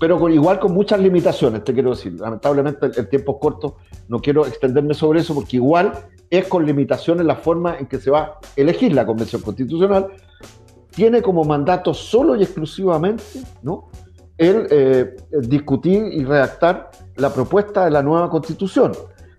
pero 0.02 0.28
igual 0.28 0.58
con 0.58 0.74
muchas 0.74 0.98
limitaciones, 0.98 1.62
te 1.62 1.72
quiero 1.72 1.90
decir. 1.90 2.18
Lamentablemente 2.18 2.86
el, 2.86 3.08
tiempo 3.08 3.34
es 3.34 3.38
corto, 3.40 3.76
no 4.08 4.18
quiero 4.18 4.44
extenderme 4.44 4.94
sobre 4.94 5.20
eso 5.20 5.32
porque 5.32 5.58
igual 5.58 5.92
es 6.28 6.48
con 6.48 6.66
limitaciones 6.66 7.24
la 7.24 7.36
forma 7.36 7.78
en 7.78 7.86
que 7.86 8.00
se 8.00 8.10
va 8.10 8.20
a 8.20 8.38
elegir 8.56 8.92
la 8.94 9.06
Convención 9.06 9.42
Constitucional. 9.42 10.08
Tiene 10.90 11.22
como 11.22 11.44
mandato 11.44 11.94
solo 11.94 12.34
y 12.34 12.42
exclusivamente 12.42 13.22
¿no? 13.62 13.90
el 14.38 14.66
eh, 14.70 15.14
discutir 15.42 16.02
y 16.12 16.24
redactar 16.24 16.90
la 17.14 17.32
propuesta 17.32 17.84
de 17.84 17.92
la 17.92 18.02
nueva 18.02 18.28
Constitución. 18.28 18.90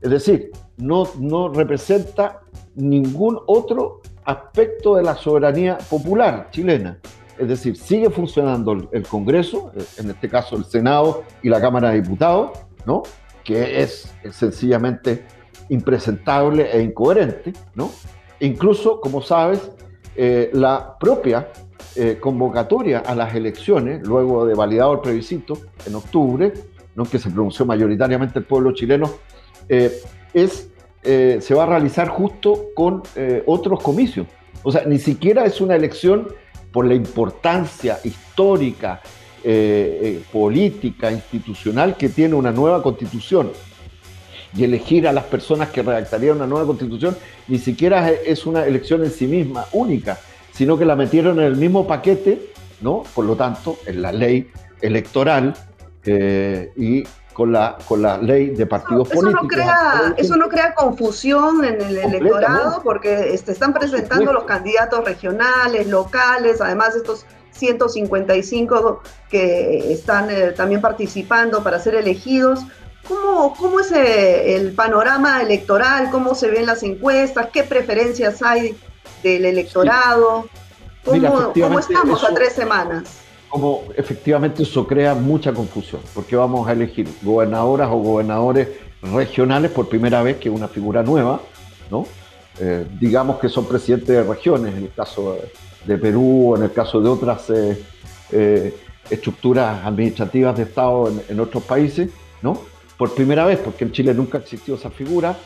Es 0.01 0.11
decir, 0.11 0.49
no, 0.77 1.09
no 1.19 1.49
representa 1.49 2.39
ningún 2.75 3.37
otro 3.47 3.99
aspecto 4.23 4.95
de 4.95 5.03
la 5.03 5.15
soberanía 5.15 5.77
popular 5.89 6.47
chilena. 6.51 7.01
Es 7.37 7.47
decir, 7.47 7.75
sigue 7.77 8.09
funcionando 8.09 8.89
el 8.91 9.07
Congreso, 9.07 9.71
eh, 9.75 9.83
en 9.97 10.11
este 10.11 10.29
caso 10.29 10.55
el 10.55 10.65
Senado 10.65 11.23
y 11.41 11.49
la 11.49 11.59
Cámara 11.59 11.89
de 11.89 12.01
Diputados, 12.01 12.51
¿no? 12.85 13.03
que 13.43 13.81
es, 13.81 14.13
sencillamente 14.31 15.25
impresentable 15.69 16.69
e 16.71 16.81
incoherente. 16.81 17.53
¿no? 17.75 17.91
Incluso, 18.39 19.01
como 19.01 19.21
sabes, 19.21 19.71
eh, 20.15 20.51
la 20.53 20.97
propia 20.99 21.49
eh, 21.95 22.17
convocatoria 22.19 22.99
a 22.99 23.15
las 23.15 23.33
elecciones, 23.33 24.05
luego 24.07 24.45
de 24.45 24.53
validado 24.53 24.93
el 24.93 24.99
plebiscito 24.99 25.57
en 25.87 25.95
octubre, 25.95 26.53
¿no? 26.95 27.05
que 27.05 27.17
se 27.17 27.31
pronunció 27.31 27.65
mayoritariamente 27.65 28.39
el 28.39 28.45
pueblo 28.45 28.73
chileno, 28.73 29.09
es, 29.69 30.69
se 31.03 31.55
va 31.55 31.63
a 31.63 31.65
realizar 31.65 32.09
justo 32.09 32.65
con 32.75 33.01
otros 33.45 33.81
comicios. 33.81 34.27
O 34.61 34.71
sea, 34.71 34.83
ni 34.85 34.99
siquiera 34.99 35.45
es 35.45 35.61
una 35.61 35.75
elección 35.75 36.27
por 36.73 36.85
la 36.87 36.95
importancia 36.95 37.99
histórica, 38.03 38.99
eh, 39.43 39.99
eh, 40.01 40.23
política, 40.31 41.11
institucional 41.11 41.95
que 41.95 42.09
tiene 42.09 42.33
una 42.33 42.51
nueva 42.51 42.81
constitución 42.81 43.51
y 44.55 44.63
elegir 44.63 45.07
a 45.07 45.13
las 45.13 45.25
personas 45.25 45.69
que 45.69 45.83
redactarían 45.83 46.37
una 46.37 46.47
nueva 46.47 46.65
constitución, 46.65 47.15
ni 47.47 47.59
siquiera 47.59 48.09
es 48.09 48.45
una 48.45 48.65
elección 48.65 49.03
en 49.03 49.11
sí 49.11 49.27
misma 49.27 49.65
única, 49.71 50.19
sino 50.51 50.77
que 50.77 50.85
la 50.85 50.95
metieron 50.95 51.39
en 51.39 51.45
el 51.45 51.55
mismo 51.55 51.87
paquete, 51.87 52.49
¿no? 52.81 53.03
Por 53.13 53.25
lo 53.25 53.35
tanto, 53.35 53.77
en 53.85 54.01
la 54.01 54.11
ley 54.11 54.49
electoral 54.81 55.53
eh, 56.05 56.71
y 56.75 57.03
con 57.33 57.51
la, 57.51 57.77
con 57.87 58.01
la 58.01 58.17
ley 58.17 58.51
de 58.51 58.65
partidos 58.65 59.09
políticos. 59.09 59.43
No 59.43 59.47
crea, 59.47 60.13
eso 60.17 60.35
no 60.35 60.47
crea 60.47 60.73
confusión 60.73 61.65
en 61.65 61.81
el 61.81 61.97
electorado 61.97 62.81
porque 62.83 63.33
este, 63.33 63.51
están 63.51 63.73
presentando 63.73 64.31
los 64.31 64.43
candidatos 64.43 65.03
regionales, 65.03 65.87
locales, 65.87 66.61
además 66.61 66.95
estos 66.95 67.25
155 67.51 69.01
que 69.29 69.93
están 69.93 70.29
eh, 70.29 70.51
también 70.51 70.81
participando 70.81 71.63
para 71.63 71.79
ser 71.79 71.95
elegidos. 71.95 72.61
¿Cómo, 73.07 73.53
cómo 73.55 73.79
es 73.79 73.91
eh, 73.91 74.55
el 74.55 74.73
panorama 74.73 75.41
electoral? 75.41 76.09
¿Cómo 76.09 76.35
se 76.35 76.49
ven 76.49 76.65
las 76.65 76.83
encuestas? 76.83 77.49
¿Qué 77.51 77.63
preferencias 77.63 78.41
hay 78.41 78.77
del 79.21 79.45
electorado? 79.45 80.47
¿Cómo, 81.03 81.53
¿cómo 81.53 81.79
estamos 81.79 82.23
a 82.23 82.33
tres 82.33 82.53
semanas? 82.53 83.22
Como 83.53 83.83
efectivamente 83.95 84.63
eso 84.63 84.87
crea 84.87 85.13
mucha 85.13 85.53
confusión, 85.53 86.01
porque 86.15 86.35
vamos 86.35 86.67
a 86.67 86.71
elegir 86.71 87.07
gobernadoras 87.21 87.87
o 87.91 87.97
gobernadores 87.97 88.67
regionales 88.99 89.69
por 89.69 89.87
primera 89.87 90.23
vez, 90.23 90.37
que 90.37 90.49
es 90.49 90.55
una 90.55 90.67
figura 90.67 91.03
nueva, 91.03 91.39
¿no? 91.91 92.07
Eh, 92.59 92.83
digamos 92.99 93.39
que 93.39 93.49
son 93.49 93.67
presidentes 93.67 94.07
de 94.07 94.23
regiones, 94.23 94.73
en 94.75 94.85
el 94.85 94.91
caso 94.91 95.37
de, 95.85 95.97
Perú 95.99 96.49
o 96.49 96.57
en 96.57 96.63
el 96.63 96.71
caso 96.73 96.99
de 96.99 97.07
otras 97.07 97.47
eh, 97.51 97.79
eh, 98.31 98.75
estructuras 99.11 99.85
administrativas 99.85 100.57
de 100.57 100.63
Estado 100.63 101.13
en, 101.29 101.39
otros 101.39 101.61
países, 101.63 102.09
¿no? 102.41 102.59
por 102.97 103.13
primera 103.13 103.45
vez, 103.45 103.59
porque 103.59 103.83
en 103.83 103.91
Chile 103.91 104.15
nunca 104.15 104.39
existió 104.39 104.73
esa 104.73 104.89
figura, 104.89 105.37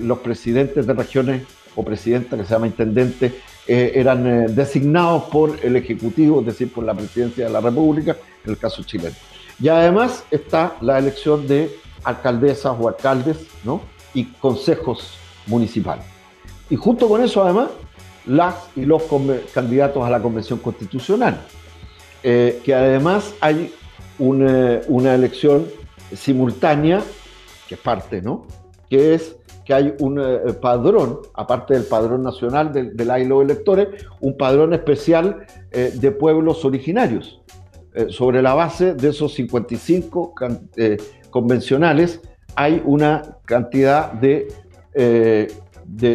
los 0.00 0.18
presidentes 0.18 0.84
de 0.84 0.94
regiones 0.94 1.42
o 1.76 1.84
presidentas, 1.84 2.40
que 2.40 2.44
se 2.44 2.54
llama 2.54 2.66
intendente, 2.66 3.34
eh, 3.68 3.92
eran 3.94 4.26
eh, 4.26 4.46
designados 4.48 5.24
por 5.24 5.58
el 5.62 5.76
Ejecutivo, 5.76 6.40
es 6.40 6.46
decir, 6.46 6.72
por 6.72 6.84
la 6.84 6.94
presidencia 6.94 7.46
de 7.46 7.52
la 7.52 7.60
República, 7.60 8.16
en 8.44 8.50
el 8.50 8.58
caso 8.58 8.82
chileno. 8.84 9.14
Y 9.60 9.68
además 9.68 10.24
está 10.30 10.76
la 10.80 10.98
elección 10.98 11.46
de 11.46 11.70
alcaldesas 12.04 12.76
o 12.78 12.88
alcaldes 12.88 13.38
¿no? 13.64 13.80
y 14.14 14.24
consejos 14.24 15.14
municipales. 15.46 16.04
Y 16.70 16.76
junto 16.76 17.08
con 17.08 17.22
eso, 17.22 17.42
además, 17.42 17.70
las 18.26 18.54
y 18.76 18.84
los 18.84 19.02
candidatos 19.54 20.04
a 20.04 20.10
la 20.10 20.20
Convención 20.20 20.58
Constitucional, 20.58 21.40
que 22.22 22.74
además 22.74 23.34
hay 23.40 23.72
una, 24.18 24.80
una 24.88 25.14
elección 25.14 25.66
simultánea, 26.12 27.02
que 27.68 27.76
es 27.76 27.80
parte, 27.80 28.20
¿no? 28.20 28.46
Que 28.90 29.14
es 29.14 29.36
que 29.66 29.74
hay 29.74 29.94
un 29.98 30.20
eh, 30.20 30.52
padrón, 30.60 31.18
aparte 31.34 31.74
del 31.74 31.82
padrón 31.82 32.22
nacional 32.22 32.72
del, 32.72 32.96
del 32.96 33.10
AILO 33.10 33.42
electores, 33.42 33.88
un 34.20 34.36
padrón 34.36 34.72
especial 34.72 35.44
eh, 35.72 35.92
de 35.92 36.12
pueblos 36.12 36.64
originarios. 36.64 37.42
Eh, 37.92 38.06
sobre 38.10 38.42
la 38.42 38.54
base 38.54 38.94
de 38.94 39.08
esos 39.08 39.34
55 39.34 40.34
convencionales, 41.30 42.22
hay 42.54 42.80
una 42.84 43.38
cantidad 43.44 44.12
de, 44.12 44.48
de, 44.94 45.48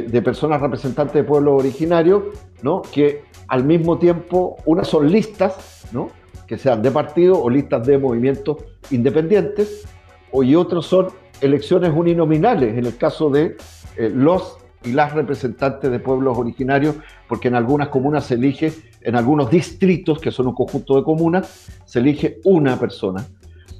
de, 0.03 0.21
personas 0.21 0.61
representantes 0.61 1.13
de 1.13 1.23
pueblos 1.23 1.59
originarios, 1.59 2.23
¿no? 2.63 2.81
que 2.81 3.25
al 3.47 3.63
mismo 3.63 3.99
tiempo, 3.99 4.57
unas 4.65 4.87
son 4.87 5.11
listas, 5.11 5.85
¿no? 5.91 6.09
que 6.47 6.57
sean 6.57 6.81
de 6.81 6.89
partido 6.89 7.41
o 7.41 7.49
listas 7.49 7.85
de 7.85 7.97
movimientos 7.97 8.57
independientes, 8.91 9.85
y 10.33 10.55
otros 10.55 10.85
son 10.85 11.07
elecciones 11.41 11.91
uninominales, 11.93 12.77
en 12.77 12.85
el 12.85 12.97
caso 12.97 13.29
de 13.29 13.57
eh, 13.97 14.11
los 14.13 14.57
y 14.83 14.93
las 14.93 15.13
representantes 15.13 15.91
de 15.91 15.99
pueblos 15.99 16.37
originarios, 16.37 16.95
porque 17.27 17.49
en 17.49 17.55
algunas 17.55 17.89
comunas 17.89 18.25
se 18.25 18.33
elige, 18.33 18.73
en 19.01 19.15
algunos 19.15 19.49
distritos, 19.49 20.19
que 20.19 20.31
son 20.31 20.47
un 20.47 20.55
conjunto 20.55 20.95
de 20.95 21.03
comunas, 21.03 21.67
se 21.85 21.99
elige 21.99 22.39
una 22.45 22.79
persona. 22.79 23.25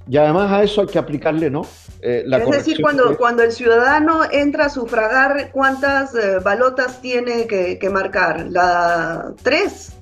Y 0.07 0.17
además 0.17 0.51
a 0.51 0.63
eso 0.63 0.81
hay 0.81 0.87
que 0.87 0.99
aplicarle, 0.99 1.49
¿no? 1.49 1.61
Eh, 2.01 2.23
la 2.25 2.37
es 2.37 2.49
decir, 2.49 2.81
cuando, 2.81 3.15
cuando 3.17 3.43
el 3.43 3.51
ciudadano 3.51 4.21
entra 4.31 4.65
a 4.65 4.69
sufragar, 4.69 5.51
¿cuántas 5.51 6.15
eh, 6.15 6.39
balotas 6.43 7.01
tiene 7.01 7.47
que, 7.47 7.77
que 7.79 7.89
marcar? 7.89 8.47
¿La 8.49 9.33
tres? 9.43 9.95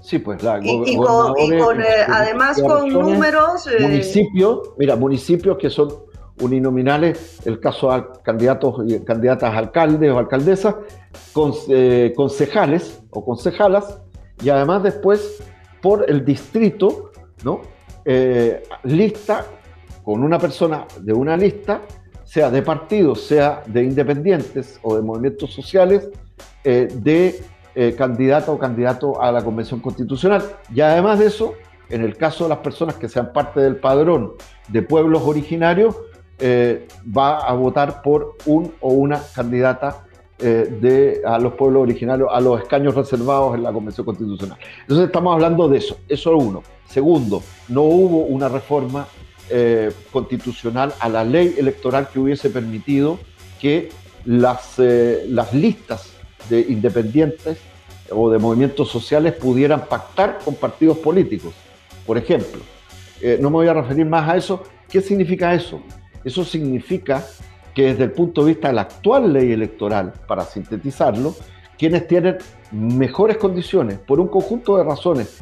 Sí, 0.00 0.18
pues 0.18 0.42
la 0.42 0.58
y, 0.62 0.96
con, 0.96 1.80
eh, 1.80 1.84
además 2.08 2.60
con 2.60 2.88
números. 2.88 3.68
Municipios, 3.80 4.72
mira, 4.76 4.96
municipios 4.96 5.56
que 5.58 5.70
son 5.70 5.90
uninominales, 6.42 7.40
el 7.46 7.60
caso 7.60 7.92
de 7.92 8.04
candidatos 8.22 8.82
y 8.86 8.98
candidatas 9.00 9.54
a 9.54 9.58
alcaldes 9.58 10.10
o 10.12 10.18
alcaldesas, 10.18 10.74
eh, 11.68 12.12
concejales 12.14 13.02
o 13.10 13.24
concejalas, 13.24 14.00
y 14.42 14.50
además 14.50 14.82
después 14.82 15.42
por 15.80 16.08
el 16.10 16.24
distrito, 16.24 17.12
¿no? 17.44 17.60
lista 18.82 19.46
con 20.02 20.24
una 20.24 20.36
persona 20.36 20.86
de 21.00 21.12
una 21.12 21.36
lista, 21.36 21.82
sea 22.24 22.50
de 22.50 22.62
partidos, 22.62 23.22
sea 23.22 23.62
de 23.66 23.84
independientes 23.84 24.80
o 24.82 24.96
de 24.96 25.02
movimientos 25.02 25.52
sociales, 25.52 26.10
de 26.64 27.40
eh, 27.74 27.94
candidata 27.96 28.52
o 28.52 28.58
candidato 28.58 29.22
a 29.22 29.32
la 29.32 29.42
Convención 29.42 29.80
Constitucional. 29.80 30.42
Y 30.74 30.82
además 30.82 31.18
de 31.18 31.26
eso, 31.26 31.54
en 31.88 32.02
el 32.02 32.18
caso 32.18 32.44
de 32.44 32.50
las 32.50 32.58
personas 32.58 32.96
que 32.96 33.08
sean 33.08 33.32
parte 33.32 33.60
del 33.60 33.76
padrón 33.76 34.32
de 34.68 34.82
pueblos 34.82 35.22
originarios, 35.24 35.96
eh, 36.38 36.88
va 37.16 37.38
a 37.38 37.52
votar 37.54 38.02
por 38.02 38.36
un 38.46 38.72
o 38.80 38.92
una 38.92 39.20
candidata 39.34 40.04
eh, 40.38 40.76
de, 40.80 41.22
a 41.24 41.38
los 41.38 41.54
pueblos 41.54 41.82
originarios, 41.82 42.28
a 42.32 42.40
los 42.40 42.60
escaños 42.60 42.94
reservados 42.94 43.54
en 43.54 43.62
la 43.62 43.72
Convención 43.72 44.04
Constitucional. 44.04 44.58
Entonces 44.80 45.06
estamos 45.06 45.34
hablando 45.34 45.68
de 45.68 45.78
eso, 45.78 45.98
eso 46.08 46.36
es 46.36 46.44
uno. 46.44 46.62
Segundo, 46.88 47.42
no 47.68 47.82
hubo 47.82 48.24
una 48.24 48.48
reforma 48.48 49.06
constitucional 50.10 50.94
a 50.98 51.10
la 51.10 51.24
ley 51.24 51.56
electoral 51.58 52.08
que 52.10 52.18
hubiese 52.18 52.48
permitido 52.48 53.18
que 53.60 53.90
las, 54.24 54.78
listas 55.52 56.12
de 56.48 56.60
independientes 56.60 57.58
o 58.10 58.30
de 58.30 58.38
movimientos 58.38 58.90
sociales 58.90 59.34
pudieran 59.34 59.86
pactar 59.86 60.38
con 60.44 60.54
partidos 60.54 60.98
políticos. 60.98 61.54
Por 62.06 62.18
ejemplo, 62.18 62.60
eh, 63.20 63.38
no 63.40 63.50
me 63.50 63.56
voy 63.56 63.68
a 63.68 63.74
referir 63.74 64.06
más 64.06 64.28
a 64.28 64.36
eso. 64.36 64.62
¿Qué 64.88 65.00
significa 65.00 65.54
eso? 65.54 65.80
Eso 66.24 66.44
significa 66.44 67.24
que 67.74 67.84
desde 67.84 68.04
el 68.04 68.12
punto 68.12 68.44
de 68.44 68.52
vista 68.52 68.68
de 68.68 68.74
la 68.74 68.82
actual 68.82 69.32
ley 69.32 69.52
electoral, 69.52 70.12
para 70.26 70.44
sintetizarlo, 70.44 71.34
quienes 71.78 72.06
tienen 72.06 72.38
mejores 72.70 73.38
condiciones 73.38 73.98
por 73.98 74.20
un 74.20 74.28
conjunto 74.28 74.76
de 74.76 74.84
razones 74.84 75.38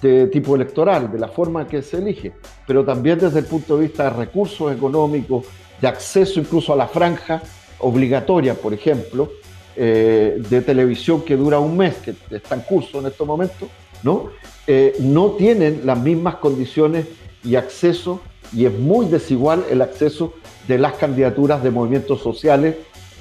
de 0.00 0.26
tipo 0.28 0.56
electoral, 0.56 1.10
de 1.12 1.18
la 1.18 1.28
forma 1.28 1.66
que 1.66 1.82
se 1.82 1.98
elige, 1.98 2.32
pero 2.66 2.84
también 2.84 3.18
desde 3.18 3.40
el 3.40 3.44
punto 3.44 3.76
de 3.76 3.86
vista 3.86 4.04
de 4.04 4.10
recursos 4.10 4.72
económicos, 4.72 5.46
de 5.80 5.88
acceso 5.88 6.40
incluso 6.40 6.72
a 6.72 6.76
la 6.76 6.88
franja 6.88 7.42
obligatoria, 7.78 8.54
por 8.54 8.72
ejemplo, 8.72 9.30
eh, 9.76 10.42
de 10.48 10.62
televisión 10.62 11.22
que 11.22 11.36
dura 11.36 11.58
un 11.58 11.76
mes, 11.76 11.96
que 11.96 12.14
está 12.30 12.54
en 12.54 12.62
curso 12.62 12.98
en 12.98 13.06
estos 13.06 13.26
momentos, 13.26 13.68
¿no? 14.02 14.30
Eh, 14.66 14.96
no 15.00 15.32
tienen 15.32 15.82
las 15.84 15.98
mismas 15.98 16.36
condiciones 16.36 17.06
y 17.44 17.56
acceso, 17.56 18.22
y 18.52 18.66
es 18.66 18.72
muy 18.78 19.06
desigual 19.06 19.64
el 19.70 19.82
acceso 19.82 20.34
de 20.68 20.78
las 20.78 20.94
candidaturas 20.94 21.62
de 21.62 21.70
movimientos 21.70 22.20
sociales 22.20 22.76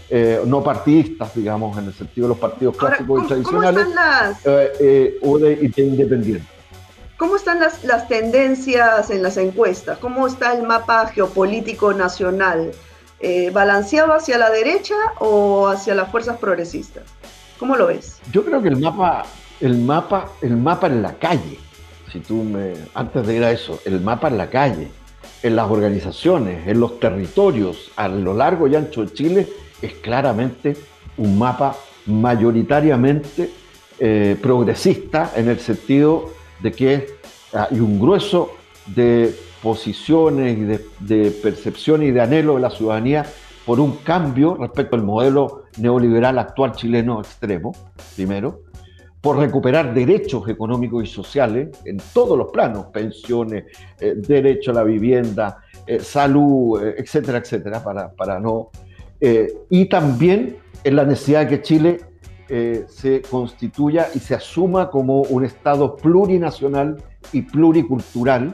eh, 0.10 0.42
no 0.46 0.64
partidistas, 0.64 1.34
digamos, 1.34 1.78
en 1.78 1.86
el 1.86 1.94
sentido 1.94 2.28
de 2.28 2.30
los 2.30 2.38
partidos 2.38 2.78
clásicos 2.78 3.24
y 3.24 3.28
tradicionales, 3.28 3.88
o 5.22 5.40
de, 5.40 5.56
de 5.76 5.84
independientes. 5.84 6.48
¿Cómo 7.18 7.38
están 7.38 7.60
las, 7.60 7.84
las 7.84 8.08
tendencias 8.08 9.10
en 9.10 9.24
las 9.24 9.38
encuestas? 9.38 9.98
¿Cómo 10.00 10.28
está 10.28 10.54
el 10.54 10.64
mapa 10.64 11.08
geopolítico 11.08 11.94
nacional? 11.94 12.72
Eh, 13.22 13.50
balanceado 13.52 14.14
hacia 14.14 14.38
la 14.38 14.50
derecha 14.50 14.96
o 15.20 15.70
hacia 15.70 15.96
las 15.96 16.12
fuerzas 16.12 16.38
progresistas? 16.38 17.04
¿Cómo 17.58 17.76
lo 17.78 17.88
ves? 17.88 18.20
Yo 18.32 18.44
creo 18.44 18.62
que 18.62 18.68
el 18.68 18.78
mapa, 18.78 19.26
el 19.62 19.78
mapa, 19.78 20.30
el 20.42 20.58
mapa 20.58 20.88
en 20.88 21.02
la 21.02 21.14
calle, 21.14 21.58
si 22.12 22.20
tú 22.20 22.44
me, 22.44 22.74
antes 22.94 23.26
de 23.26 23.36
ir 23.36 23.44
a 23.44 23.52
eso, 23.52 23.80
el 23.86 24.02
mapa 24.02 24.28
en 24.28 24.38
la 24.38 24.50
calle, 24.50 24.92
en 25.46 25.56
las 25.56 25.70
organizaciones, 25.70 26.68
en 26.68 26.80
los 26.80 27.00
territorios, 27.00 27.92
a 27.98 28.08
lo 28.08 28.34
largo 28.34 28.68
y 28.68 28.76
ancho 28.76 29.06
de 29.06 29.14
Chile, 29.14 29.48
es 29.80 29.94
claramente 29.94 30.76
un 31.18 31.38
mapa 31.38 31.76
mayoritariamente 32.08 33.52
eh, 34.00 34.36
progresista 34.42 35.34
en 35.36 35.48
el 35.50 35.60
sentido 35.60 36.32
de 36.64 36.72
que 36.72 37.08
hay 37.54 37.80
un 37.80 38.00
grueso 38.00 38.56
de 38.88 39.36
posiciones 39.62 40.58
y 40.58 41.06
de, 41.06 41.30
percepción 41.30 42.02
y 42.02 42.10
de 42.10 42.22
anhelo 42.22 42.56
de 42.56 42.62
la 42.62 42.72
ciudadanía 42.72 43.24
por 43.68 43.80
un 43.80 43.98
cambio 43.98 44.58
respecto 44.60 44.96
al 44.96 45.04
modelo 45.04 45.66
neoliberal 45.78 46.40
actual 46.40 46.72
chileno 46.72 47.22
extremo, 47.22 47.76
primero, 48.16 48.62
por 49.26 49.40
recuperar 49.40 49.92
derechos 49.92 50.48
económicos 50.50 51.04
y 51.04 51.08
sociales 51.08 51.70
en 51.84 51.98
todos 52.14 52.38
los 52.38 52.52
planos, 52.52 52.86
pensiones, 52.94 53.64
eh, 54.00 54.14
derecho 54.18 54.70
a 54.70 54.76
la 54.76 54.84
vivienda, 54.84 55.64
eh, 55.88 56.00
salud, 56.00 56.80
eh, 56.80 56.94
etcétera, 57.00 57.40
etcétera, 57.40 57.84
para, 57.84 58.12
para 58.12 58.40
no... 58.40 58.70
y 59.20 59.86
también 59.86 60.58
en 60.84 60.96
la 60.96 61.06
necesidad 61.06 61.40
de 61.40 61.48
que 61.48 61.62
Chile 61.64 62.02
se 62.88 63.24
constituya 63.24 64.10
y 64.14 64.20
se 64.20 64.36
asuma 64.36 64.92
como 64.92 65.22
un 65.24 65.44
Estado 65.44 65.96
plurinacional 65.96 66.98
y 67.34 67.42
pluricultural, 67.42 68.54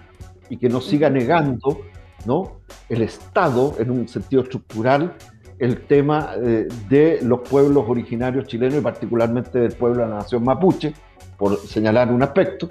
y 0.50 0.56
que 0.56 0.70
no 0.70 0.80
siga 0.80 1.10
negando 1.10 1.82
¿no? 2.26 2.62
el 2.88 3.02
Estado, 3.02 3.76
en 3.78 3.92
un 3.92 4.08
sentido 4.08 4.44
estructural, 4.44 5.18
el 5.62 5.82
tema 5.82 6.32
eh, 6.44 6.68
de 6.90 7.20
los 7.22 7.42
pueblos 7.48 7.86
originarios 7.88 8.48
chilenos 8.48 8.80
y 8.80 8.82
particularmente 8.82 9.60
del 9.60 9.74
pueblo 9.74 10.02
de 10.02 10.10
la 10.10 10.16
nación 10.16 10.44
mapuche, 10.44 10.92
por 11.38 11.56
señalar 11.60 12.12
un 12.12 12.24
aspecto. 12.24 12.68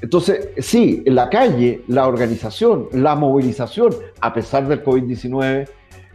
Entonces, 0.00 0.48
sí, 0.56 1.02
la 1.06 1.28
calle, 1.28 1.82
la 1.88 2.08
organización, 2.08 2.88
la 2.92 3.14
movilización, 3.16 3.94
a 4.22 4.32
pesar 4.32 4.66
del 4.66 4.82
COVID-19, 4.82 5.68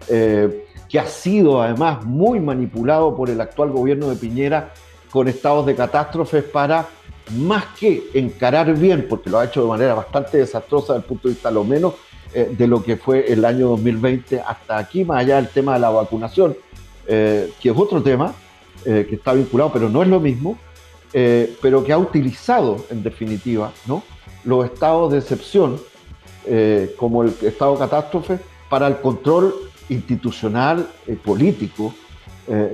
eh, 0.10 0.66
que 0.90 1.00
ha 1.00 1.06
sido 1.06 1.62
además 1.62 2.04
muy 2.04 2.40
manipulado 2.40 3.16
por 3.16 3.30
el 3.30 3.40
actual 3.40 3.70
gobierno 3.70 4.10
de 4.10 4.16
Piñera 4.16 4.74
con 5.12 5.28
estados 5.28 5.68
de 5.68 5.76
catástrofes 5.76 6.44
para 6.46 6.88
más 7.36 7.64
que 7.80 8.10
encarar 8.16 8.74
bien, 8.74 9.06
porque 9.08 9.30
lo 9.30 9.38
ha 9.38 9.46
hecho 9.46 9.62
de 9.62 9.68
manera 9.68 9.94
bastante 9.94 10.40
desastrosa 10.40 10.94
desde 10.94 11.04
el 11.04 11.08
punto 11.10 11.28
de 11.28 11.36
vista 11.36 11.52
lo 11.52 11.64
menos 11.64 11.94
eh, 12.38 12.54
de 12.56 12.68
lo 12.68 12.84
que 12.84 12.98
fue 12.98 13.34
el 13.34 13.44
año 13.46 13.70
2020 13.70 14.42
hasta 14.42 14.78
aquí, 14.78 15.04
más 15.04 15.22
allá 15.22 15.38
del 15.38 15.48
tema 15.48 15.74
de 15.74 15.80
la 15.80 15.90
vacunación, 15.90 16.56
eh, 17.08 17.52
que 17.60 17.70
es 17.70 17.76
otro 17.76 18.04
tema 18.04 18.32
eh, 18.86 19.08
que 19.10 19.16
está 19.16 19.34
vinculado, 19.34 19.74
pero 19.74 19.90
no 19.90 20.04
es 20.04 20.08
lo 20.08 20.20
mismo, 20.20 20.56
pero 21.62 21.84
que 21.84 21.92
ha 21.92 21.98
utilizado 21.98 22.86
en 22.92 23.02
definitiva 23.02 23.72
¿no? 23.88 24.04
los 24.44 24.66
estados 24.66 25.12
de 25.12 25.18
excepción, 25.18 25.80
como 26.96 27.24
el 27.24 27.34
estado 27.42 27.74
de 27.74 27.80
catástrofe, 27.80 28.38
para 28.70 28.86
el 28.86 28.98
control 28.98 29.56
institucional, 29.90 30.88
político, 31.26 31.92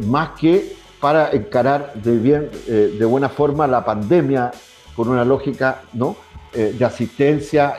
más 0.07 0.31
que 0.31 0.75
para 0.99 1.31
encarar 1.31 1.93
de, 1.93 2.17
bien, 2.17 2.49
de 2.67 3.05
buena 3.05 3.29
forma 3.29 3.65
la 3.65 3.85
pandemia 3.85 4.51
con 4.93 5.07
una 5.07 5.23
lógica 5.23 5.83
¿no? 5.93 6.17
de 6.51 6.83
asistencia 6.83 7.75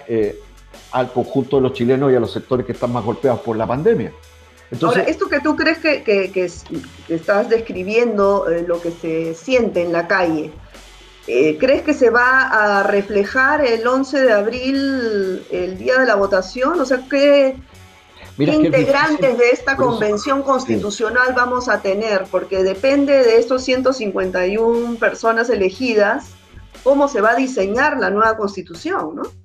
al 0.94 1.10
conjunto 1.10 1.56
de 1.56 1.62
los 1.62 1.72
chilenos 1.72 2.12
y 2.12 2.14
a 2.14 2.20
los 2.20 2.32
sectores 2.32 2.64
que 2.64 2.72
están 2.72 2.92
más 2.92 3.04
golpeados 3.04 3.40
por 3.40 3.56
la 3.56 3.66
pandemia. 3.66 4.12
Ahora, 4.80 5.02
esto 5.02 5.28
que 5.28 5.40
tú 5.40 5.56
crees 5.56 5.78
que, 5.78 6.02
que, 6.02 6.50
estás 7.08 7.48
describiendo, 7.48 8.48
eh, 8.48 8.64
lo 8.66 8.80
que 8.80 8.92
se 8.92 9.34
siente 9.34 9.82
en 9.82 9.92
la 9.92 10.06
calle, 10.06 10.52
eh, 11.26 11.58
¿crees 11.58 11.82
que 11.82 11.94
se 11.94 12.10
va 12.10 12.78
a 12.78 12.82
reflejar 12.84 13.64
el 13.64 13.86
11 13.86 14.22
de 14.22 14.32
abril, 14.32 15.46
el 15.50 15.78
día 15.78 15.98
de 15.98 16.06
la 16.06 16.14
votación? 16.14 16.80
O 16.80 16.84
sea, 16.84 17.02
¿qué, 17.10 17.56
integrantes 18.38 19.36
de 19.36 19.50
esta 19.50 19.76
convención 19.76 20.42
constitucional 20.42 21.34
vamos 21.34 21.68
a 21.68 21.82
tener? 21.82 22.24
Porque 22.30 22.62
depende 22.62 23.24
de 23.24 23.38
estos 23.38 23.64
151 23.64 24.96
personas 24.96 25.50
elegidas, 25.50 26.30
cómo 26.84 27.08
se 27.08 27.20
va 27.20 27.32
a 27.32 27.36
diseñar 27.36 27.98
la 27.98 28.10
nueva 28.10 28.36
constitución, 28.36 29.16
¿no? 29.16 29.43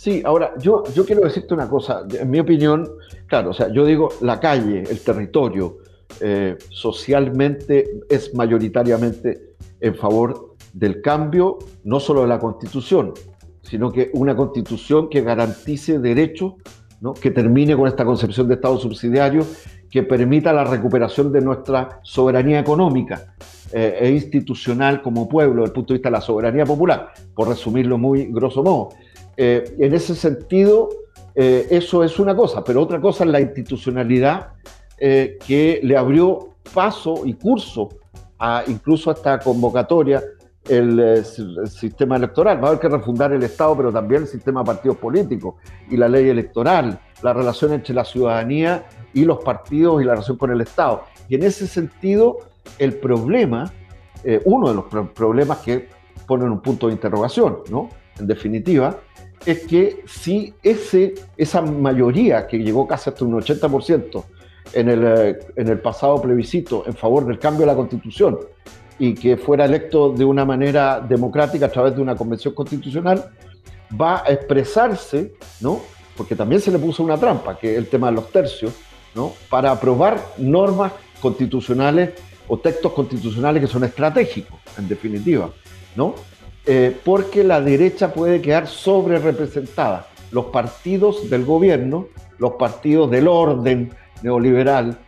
Sí, 0.00 0.22
ahora, 0.24 0.54
yo, 0.58 0.82
yo 0.94 1.04
quiero 1.04 1.20
decirte 1.20 1.52
una 1.52 1.68
cosa. 1.68 2.06
En 2.18 2.30
mi 2.30 2.40
opinión, 2.40 2.88
claro, 3.26 3.50
o 3.50 3.52
sea, 3.52 3.70
yo 3.70 3.84
digo, 3.84 4.08
la 4.22 4.40
calle, 4.40 4.82
el 4.88 4.98
territorio, 5.00 5.76
eh, 6.22 6.56
socialmente 6.70 8.00
es 8.08 8.34
mayoritariamente 8.34 9.56
en 9.78 9.94
favor 9.94 10.56
del 10.72 11.02
cambio, 11.02 11.58
no 11.84 12.00
solo 12.00 12.22
de 12.22 12.28
la 12.28 12.38
constitución, 12.38 13.12
sino 13.60 13.92
que 13.92 14.10
una 14.14 14.34
constitución 14.34 15.10
que 15.10 15.20
garantice 15.20 15.98
derechos, 15.98 16.54
¿no? 17.02 17.12
que 17.12 17.30
termine 17.30 17.76
con 17.76 17.86
esta 17.86 18.06
concepción 18.06 18.48
de 18.48 18.54
Estado 18.54 18.78
subsidiario, 18.78 19.44
que 19.90 20.02
permita 20.02 20.50
la 20.54 20.64
recuperación 20.64 21.30
de 21.30 21.42
nuestra 21.42 22.00
soberanía 22.04 22.58
económica 22.58 23.34
eh, 23.70 23.98
e 24.00 24.10
institucional 24.12 25.02
como 25.02 25.28
pueblo, 25.28 25.60
desde 25.60 25.72
el 25.72 25.74
punto 25.74 25.92
de 25.92 25.98
vista 25.98 26.08
de 26.08 26.12
la 26.14 26.22
soberanía 26.22 26.64
popular, 26.64 27.12
por 27.34 27.48
resumirlo 27.48 27.98
muy 27.98 28.32
grosso 28.32 28.62
modo. 28.62 28.88
Eh, 29.36 29.76
en 29.78 29.94
ese 29.94 30.14
sentido, 30.14 30.88
eh, 31.34 31.66
eso 31.70 32.04
es 32.04 32.18
una 32.18 32.34
cosa, 32.34 32.62
pero 32.64 32.82
otra 32.82 33.00
cosa 33.00 33.24
es 33.24 33.30
la 33.30 33.40
institucionalidad 33.40 34.54
eh, 34.98 35.38
que 35.46 35.80
le 35.82 35.96
abrió 35.96 36.50
paso 36.74 37.22
y 37.24 37.34
curso 37.34 37.88
a 38.38 38.64
incluso 38.66 39.10
a 39.10 39.14
esta 39.14 39.38
convocatoria 39.38 40.22
el, 40.68 41.24
sistema 41.24 42.16
electoral. 42.16 42.62
Va 42.62 42.66
a 42.66 42.70
haber 42.72 42.80
que 42.80 42.88
refundar 42.88 43.32
el 43.32 43.42
Estado, 43.42 43.76
pero 43.76 43.92
también 43.92 44.22
el 44.22 44.28
sistema 44.28 44.60
de 44.60 44.66
partidos 44.66 44.98
políticos 44.98 45.54
y 45.88 45.96
la 45.96 46.08
ley 46.08 46.28
electoral, 46.28 47.00
la 47.22 47.32
relación 47.32 47.72
entre 47.72 47.94
la 47.94 48.04
ciudadanía 48.04 48.84
y 49.14 49.24
los 49.24 49.42
partidos 49.42 50.02
y 50.02 50.04
la 50.04 50.12
relación 50.12 50.36
con 50.36 50.50
el 50.50 50.60
Estado. 50.60 51.04
Y 51.28 51.34
en 51.36 51.44
ese 51.44 51.66
sentido, 51.66 52.38
el 52.78 52.94
problema, 52.94 53.72
uno 54.44 54.68
de 54.68 54.74
los 54.74 54.84
problemas 55.14 55.58
que 55.58 55.88
ponen 56.26 56.50
un 56.50 56.60
punto 56.60 56.88
de 56.88 56.92
interrogación, 56.92 57.60
¿no? 57.70 57.88
En 58.20 58.26
definitiva, 58.26 59.00
es 59.44 59.60
que 59.66 60.02
si 60.06 60.54
ese, 60.62 61.14
esa 61.36 61.62
mayoría 61.62 62.46
que 62.46 62.58
llegó 62.58 62.86
casi 62.86 63.10
hasta 63.10 63.24
un 63.24 63.32
80% 63.40 64.24
en 64.74 64.88
el, 64.88 65.04
eh, 65.04 65.38
en 65.56 65.68
el 65.68 65.80
pasado 65.80 66.20
plebiscito 66.20 66.84
en 66.86 66.94
favor 66.94 67.26
del 67.26 67.38
cambio 67.38 67.60
de 67.60 67.66
la 67.66 67.74
constitución 67.74 68.38
y 68.98 69.14
que 69.14 69.36
fuera 69.36 69.64
electo 69.64 70.12
de 70.12 70.24
una 70.24 70.44
manera 70.44 71.00
democrática 71.00 71.66
a 71.66 71.70
través 71.70 71.96
de 71.96 72.02
una 72.02 72.14
convención 72.14 72.52
constitucional, 72.52 73.30
va 73.98 74.22
a 74.22 74.30
expresarse, 74.30 75.32
¿no? 75.60 75.80
porque 76.16 76.36
también 76.36 76.60
se 76.60 76.70
le 76.70 76.78
puso 76.78 77.02
una 77.02 77.16
trampa, 77.16 77.58
que 77.58 77.72
es 77.72 77.78
el 77.78 77.88
tema 77.88 78.08
de 78.08 78.16
los 78.16 78.30
tercios, 78.30 78.74
¿no? 79.14 79.32
para 79.48 79.70
aprobar 79.70 80.22
normas 80.36 80.92
constitucionales 81.20 82.10
o 82.46 82.58
textos 82.58 82.92
constitucionales 82.92 83.62
que 83.62 83.68
son 83.68 83.84
estratégicos, 83.84 84.60
en 84.76 84.86
definitiva. 84.86 85.50
¿no? 85.96 86.14
Eh, 86.66 86.96
porque 87.04 87.42
la 87.42 87.60
derecha 87.60 88.12
puede 88.12 88.40
quedar 88.42 88.66
sobre 88.66 89.18
representada. 89.18 90.06
Los 90.30 90.46
partidos 90.46 91.30
del 91.30 91.44
gobierno, 91.44 92.08
los 92.38 92.52
partidos 92.52 93.10
del 93.10 93.28
orden 93.28 93.90
neoliberal, 94.22 94.98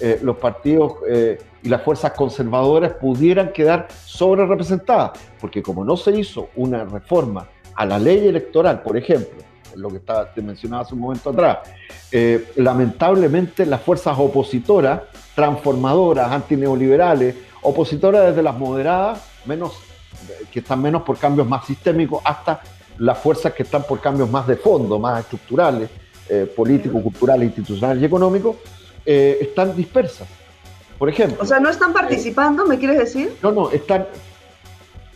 eh, 0.00 0.20
los 0.22 0.36
partidos 0.36 0.94
eh, 1.08 1.38
y 1.62 1.68
las 1.70 1.82
fuerzas 1.82 2.12
conservadoras 2.12 2.92
pudieran 2.92 3.52
quedar 3.52 3.88
sobre 4.04 4.46
representadas, 4.46 5.12
porque 5.40 5.62
como 5.62 5.84
no 5.84 5.96
se 5.96 6.12
hizo 6.12 6.50
una 6.56 6.84
reforma 6.84 7.48
a 7.74 7.86
la 7.86 7.98
ley 7.98 8.28
electoral, 8.28 8.82
por 8.82 8.96
ejemplo, 8.96 9.38
lo 9.74 9.88
que 9.88 10.00
te 10.34 10.42
mencionaba 10.42 10.82
hace 10.82 10.94
un 10.94 11.00
momento 11.00 11.30
atrás, 11.30 11.58
lamentablemente 12.56 13.64
las 13.64 13.80
fuerzas 13.80 14.16
opositoras, 14.18 15.02
transformadoras, 15.34 16.30
antineoliberales, 16.32 17.34
opositoras 17.62 18.26
desde 18.26 18.42
las 18.42 18.56
moderadas, 18.56 19.24
menos 19.46 19.78
que 20.50 20.60
están 20.60 20.82
menos 20.82 21.02
por 21.02 21.18
cambios 21.18 21.46
más 21.46 21.66
sistémicos 21.66 22.22
hasta 22.24 22.60
las 22.98 23.18
fuerzas 23.18 23.52
que 23.52 23.62
están 23.62 23.84
por 23.84 24.00
cambios 24.00 24.30
más 24.30 24.46
de 24.46 24.56
fondo, 24.56 24.98
más 24.98 25.20
estructurales, 25.20 25.88
eh, 26.28 26.52
políticos, 26.54 27.02
culturales, 27.02 27.46
institucionales 27.46 28.02
y 28.02 28.06
económicos, 28.06 28.56
eh, 29.06 29.38
están 29.40 29.74
dispersas. 29.74 30.28
Por 30.98 31.08
ejemplo. 31.08 31.38
O 31.40 31.46
sea, 31.46 31.60
¿no 31.60 31.70
están 31.70 31.92
participando, 31.92 32.66
me 32.66 32.78
quieres 32.78 32.98
decir? 32.98 33.36
No, 33.42 33.52
no, 33.52 33.70
están. 33.70 34.06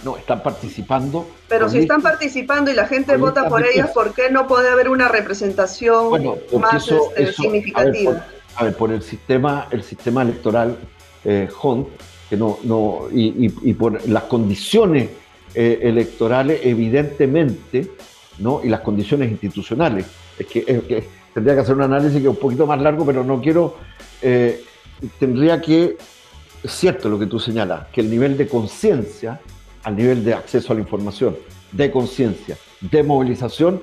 No, 0.04 0.16
están 0.16 0.42
participando. 0.42 1.26
Pero 1.48 1.68
si 1.68 1.78
están 1.78 2.02
participando 2.02 2.70
y 2.70 2.74
la 2.74 2.86
gente 2.86 3.16
vota 3.16 3.48
por 3.48 3.64
ellas, 3.64 3.90
¿por 3.90 4.12
qué 4.14 4.30
no 4.30 4.48
puede 4.48 4.68
haber 4.68 4.88
una 4.88 5.08
representación 5.08 6.10
más 6.60 6.88
este, 7.16 7.32
significativa? 7.32 8.26
A 8.56 8.64
ver, 8.64 8.76
por, 8.76 8.90
el 8.90 9.02
sistema, 9.02 9.68
el 9.70 9.82
sistema 9.82 10.22
electoral 10.22 10.76
eh, 11.24 11.48
Hunt, 11.62 11.88
no, 12.36 12.58
no, 12.64 13.08
y, 13.12 13.48
por 13.74 14.06
las 14.08 14.24
condiciones 14.24 15.10
eh, 15.54 15.80
electorales, 15.82 16.60
evidentemente, 16.64 17.90
¿no? 18.38 18.60
y 18.62 18.68
las 18.68 18.80
condiciones 18.80 19.30
institucionales. 19.30 20.06
Es 20.38 20.46
que, 20.46 21.04
tendría 21.34 21.54
que 21.54 21.60
hacer 21.60 21.74
un 21.74 21.82
análisis 21.82 22.20
que 22.20 22.28
es 22.28 22.34
un 22.34 22.36
poquito 22.36 22.66
más 22.66 22.80
largo, 22.80 23.04
pero 23.04 23.24
no 23.24 23.40
quiero. 23.40 23.76
Eh, 24.20 24.62
tendría 25.18 25.60
que. 25.60 25.96
Es 26.62 26.72
cierto 26.72 27.08
lo 27.08 27.18
que 27.18 27.26
tú 27.26 27.40
señalas, 27.40 27.88
que 27.88 28.00
el 28.00 28.08
nivel 28.08 28.36
de 28.36 28.46
conciencia, 28.46 29.40
al 29.82 29.96
nivel 29.96 30.24
de 30.24 30.34
acceso 30.34 30.72
a 30.72 30.76
la 30.76 30.82
información, 30.82 31.36
de 31.72 31.90
conciencia, 31.90 32.56
de 32.80 33.02
movilización, 33.02 33.80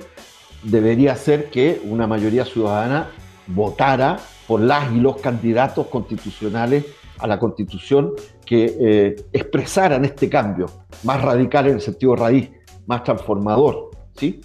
debería 0.62 1.14
ser 1.14 1.50
que 1.50 1.80
una 1.84 2.06
mayoría 2.06 2.46
ciudadana 2.46 3.10
votara 3.46 4.18
por 4.46 4.60
las 4.60 4.92
y 4.92 4.96
los 4.96 5.18
candidatos 5.18 5.88
constitucionales 5.88 6.84
a 7.18 7.26
la 7.26 7.38
constitución 7.38 8.12
que 8.50 8.76
eh, 8.80 9.26
expresaran 9.32 10.04
este 10.04 10.28
cambio, 10.28 10.66
más 11.04 11.22
radical 11.22 11.68
en 11.68 11.74
el 11.74 11.80
sentido 11.80 12.16
raíz, 12.16 12.50
más 12.86 13.04
transformador, 13.04 13.90
¿sí? 14.16 14.40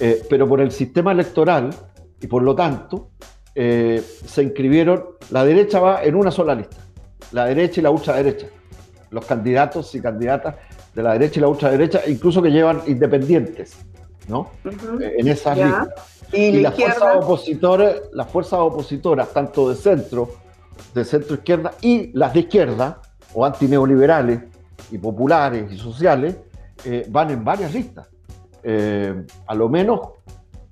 Eh, 0.00 0.24
pero 0.28 0.48
por 0.48 0.60
el 0.60 0.72
sistema 0.72 1.12
electoral 1.12 1.70
y 2.20 2.26
por 2.26 2.42
lo 2.42 2.56
tanto 2.56 3.10
eh, 3.54 4.02
se 4.26 4.42
inscribieron, 4.42 5.04
la 5.30 5.44
derecha 5.44 5.78
va 5.78 6.02
en 6.02 6.16
una 6.16 6.32
sola 6.32 6.56
lista, 6.56 6.78
la 7.30 7.44
derecha 7.44 7.78
y 7.78 7.84
la 7.84 7.90
ultraderecha, 7.90 8.48
los 9.10 9.24
candidatos 9.24 9.94
y 9.94 10.00
candidatas 10.00 10.56
de 10.92 11.02
la 11.04 11.12
derecha 11.12 11.38
y 11.38 11.42
la 11.42 11.48
ultraderecha, 11.48 12.00
incluso 12.08 12.42
que 12.42 12.50
llevan 12.50 12.82
independientes, 12.88 13.76
¿no? 14.26 14.50
en 14.64 15.28
esas 15.28 15.56
listas. 15.58 15.88
Y, 16.32 16.60
las 16.60 16.74
fuerzas 16.74 17.16
opositoras, 17.18 17.94
las 18.14 18.28
fuerzas 18.28 18.58
opositoras, 18.58 19.32
tanto 19.32 19.70
de 19.70 19.76
centro, 19.76 20.28
de 20.92 21.04
centro 21.04 21.36
izquierda 21.36 21.70
y 21.80 22.10
las 22.18 22.32
de 22.34 22.40
izquierda, 22.40 23.00
o 23.34 23.44
antineoliberales 23.44 24.40
y 24.90 24.98
populares 24.98 25.70
y 25.70 25.76
sociales, 25.76 26.36
eh, 26.84 27.06
van 27.08 27.30
en 27.30 27.44
varias 27.44 27.72
listas. 27.72 28.08
Eh, 28.62 29.24
a 29.46 29.54
lo 29.54 29.68
menos, 29.68 30.00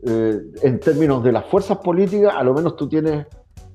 eh, 0.05 0.39
en 0.63 0.81
términos 0.81 1.23
de 1.23 1.33
las 1.33 1.45
fuerzas 1.47 1.79
políticas, 1.79 2.35
a 2.37 2.43
lo 2.43 2.55
menos 2.55 2.77
tú 2.77 2.89
tienes 2.89 3.27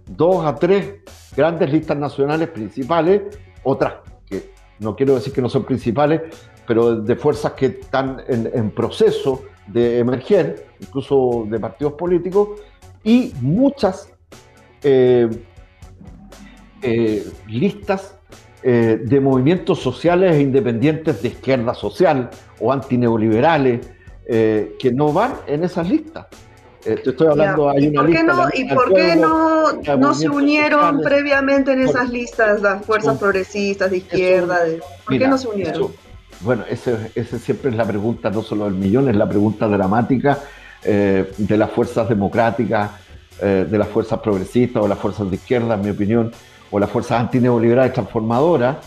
dos 0.06 0.46
a 0.46 0.56
tres 0.56 0.96
grandes 1.36 1.72
listas 1.72 1.98
nacionales 1.98 2.50
principales, 2.50 3.24
otras 3.64 3.96
que 4.26 4.52
no 4.80 4.96
quiero 4.96 5.16
decir 5.16 5.34
que 5.34 5.42
no 5.42 5.50
son 5.50 5.64
principales, 5.64 6.22
pero 6.66 6.96
de 7.02 7.16
fuerzas 7.16 7.54
que 7.54 7.68
están 7.68 8.22
en, 8.28 8.72
proceso 8.72 9.44
de 9.68 10.00
emerger, 10.00 10.68
incluso 10.80 11.46
de 11.50 11.60
partidos 11.60 11.94
políticos, 11.94 12.50
y 13.04 13.34
muchas 13.42 14.12
listas 17.48 18.17
eh, 18.64 19.00
de 19.04 19.20
movimientos 19.20 19.80
sociales 19.80 20.36
e 20.36 20.42
independientes 20.42 21.22
de 21.22 21.30
izquierda 21.30 21.74
social 21.74 22.30
o 22.60 22.72
antineoliberales 22.72 23.88
eh, 24.26 24.76
que 24.80 24.92
no 24.92 25.14
van 25.14 25.34
en 25.48 25.64
esas 25.64 25.88
listas. 25.90 26.28
Eh, 26.86 27.00
te 27.04 27.12
estoy 27.12 27.28
hablando, 27.28 27.70
hay 27.70 27.88
una 27.88 28.04
lista. 28.04 28.50
¿Y 28.54 28.74
por 28.74 28.94
qué 28.94 29.16
no, 29.16 29.74
no 29.98 30.14
se 30.14 30.30
unieron 30.30 31.02
previamente 31.02 31.74
en 31.74 31.82
esas 31.82 32.10
listas 32.10 32.62
las 32.62 32.86
fuerzas 32.86 33.18
progresistas 33.18 33.92
de 33.92 33.98
izquierda? 33.98 34.60
¿Por 35.06 35.18
qué 35.18 35.28
no 35.28 35.38
se 35.38 35.48
unieron? 35.48 35.92
bueno, 36.42 36.64
esa 36.70 37.00
ese 37.16 37.40
siempre 37.40 37.72
es 37.72 37.76
la 37.76 37.86
pregunta, 37.86 38.30
no 38.30 38.44
solo 38.44 38.66
del 38.66 38.76
millón, 38.76 39.10
es 39.10 39.16
la 39.16 39.28
pregunta 39.28 39.68
dramática 39.68 40.40
de 40.84 41.58
las 41.58 41.72
fuerzas 41.72 42.08
democráticas 42.08 42.92
eh, 43.40 43.68
de 43.70 43.78
las 43.78 43.88
fuerzas 43.90 44.20
progresistas 44.20 44.82
o 44.82 44.88
las 44.88 44.98
fuerzas 44.98 45.30
de 45.30 45.36
izquierda, 45.36 45.76
en 45.76 45.82
mi 45.82 45.92
opinión, 45.92 46.32
o 46.72 46.80
las 46.80 46.90
fuerzas 46.90 47.20
antineoliberales 47.22 47.94
transformadoras, 47.94 48.78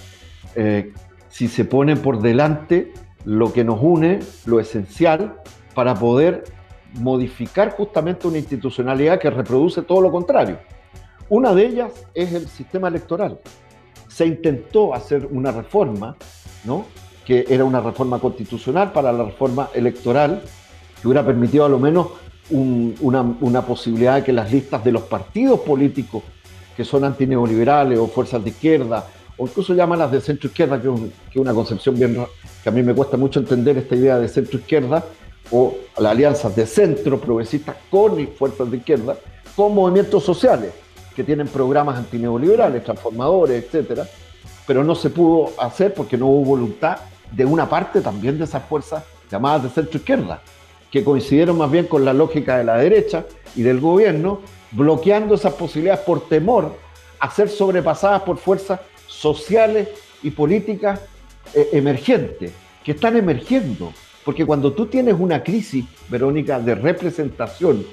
eh, 0.55 0.93
si 1.29 1.49
se 1.49 1.65
ponen 1.65 1.99
por 1.99 2.21
delante 2.21 2.93
lo 3.25 3.53
que 3.53 3.65
nos 3.65 3.79
une, 3.81 4.21
lo 4.47 4.61
esencial, 4.61 5.37
para 5.75 5.95
poder 5.95 6.45
modificar 6.95 7.71
justamente 7.73 8.27
una 8.27 8.39
institucionalidad 8.39 9.19
que 9.19 9.31
reproduce 9.31 9.83
todo 9.83 10.01
lo 10.01 10.11
contrario. 10.11 10.59
Una 11.29 11.55
de 11.55 11.67
ellas 11.67 11.93
es 12.13 12.33
el 12.33 12.49
sistema 12.49 12.89
electoral. 12.89 13.39
Se 14.09 14.27
intentó 14.27 14.93
hacer 14.93 15.29
una 15.31 15.53
reforma, 15.53 16.17
¿no? 16.65 16.85
que 17.25 17.45
era 17.49 17.65
una 17.65 17.81
reforma 17.81 18.19
constitucional 18.19 18.91
para 18.93 19.13
la 19.13 19.25
reforma 19.25 19.69
electoral, 19.73 20.43
que 21.01 21.07
hubiera 21.07 21.25
permitido 21.25 21.65
a 21.65 21.69
lo 21.69 21.79
menos 21.79 22.09
una, 22.51 23.63
posibilidad 23.63 24.17
de 24.17 24.25
que 24.25 24.33
las 24.33 24.51
listas 24.51 24.83
de 24.83 24.91
los 24.91 25.03
partidos 25.03 25.61
políticos 25.61 26.25
que 26.81 26.85
son 26.87 27.05
antineoliberales 27.05 27.99
o 27.99 28.07
fuerzas 28.07 28.43
de 28.43 28.49
izquierda, 28.49 29.07
o 29.37 29.47
incluso 29.47 29.75
llaman 29.75 30.11
de 30.11 30.19
centro 30.19 30.49
izquierda, 30.49 30.81
que 30.81 30.89
es 30.89 31.37
una 31.37 31.53
concepción 31.53 31.95
bien 31.95 32.25
que 32.63 32.69
a 32.71 32.73
mí 32.73 32.83
me 32.83 32.95
cuesta 32.95 33.19
mucho 33.19 33.39
entender 33.39 33.77
esta 33.77 33.95
idea 33.95 34.19
de 34.19 34.27
centro 34.29 34.59
izquierda, 34.59 35.05
o 35.51 35.75
las 35.99 36.13
alianzas 36.13 36.57
de 36.57 36.65
centro 36.65 37.21
progresistas 37.21 37.77
con 37.91 38.27
fuerzas 38.29 38.71
de 38.71 38.79
izquierda, 38.79 39.15
con 39.55 39.75
movimientos 39.75 40.25
sociales 40.25 40.73
que 41.15 41.23
tienen 41.23 41.49
programas 41.49 41.99
antineoliberales, 41.99 42.83
transformadores, 42.83 43.63
etcétera, 43.63 44.09
pero 44.67 44.83
no 44.83 44.95
se 44.95 45.11
pudo 45.11 45.51
hacer 45.59 45.93
porque 45.93 46.17
no 46.17 46.29
hubo 46.29 46.47
voluntad 46.47 46.97
de 47.31 47.45
una 47.45 47.69
parte 47.69 48.01
también 48.01 48.39
de 48.39 48.45
esas 48.45 48.65
fuerzas 48.65 49.05
llamadas 49.31 49.65
de 49.65 49.69
centro 49.69 49.99
izquierda 49.99 50.41
que 50.91 51.05
coincidieron 51.05 51.59
más 51.59 51.71
bien 51.71 51.89
con 51.89 52.07
la 52.07 52.15
lógica 52.15 52.57
de 52.57 52.65
la 52.65 52.79
derecha 52.79 53.27
y 53.55 53.61
del 53.61 53.81
gobierno, 53.81 54.41
bloqueando 54.71 55.35
esas 55.35 55.55
posibilidades 55.55 56.01
por 56.01 56.29
temor 56.29 56.77
a 57.19 57.31
ser 57.31 57.49
sobrepasadas 57.49 58.23
por 58.23 58.39
fuerzas 58.39 58.81
sociales 59.07 59.89
y 60.23 60.31
políticas 60.31 61.01
eh, 61.55 61.69
emergentes, 61.73 62.53
que 62.85 62.93
están 62.93 63.17
emergiendo. 63.17 63.93
Porque 64.25 64.47
cuando 64.47 64.73
tú 64.73 64.87
tienes 64.87 65.15
una 65.19 65.43
crisis, 65.43 65.85
Verónica, 66.09 66.61
de 66.61 66.75
representación 66.75 67.85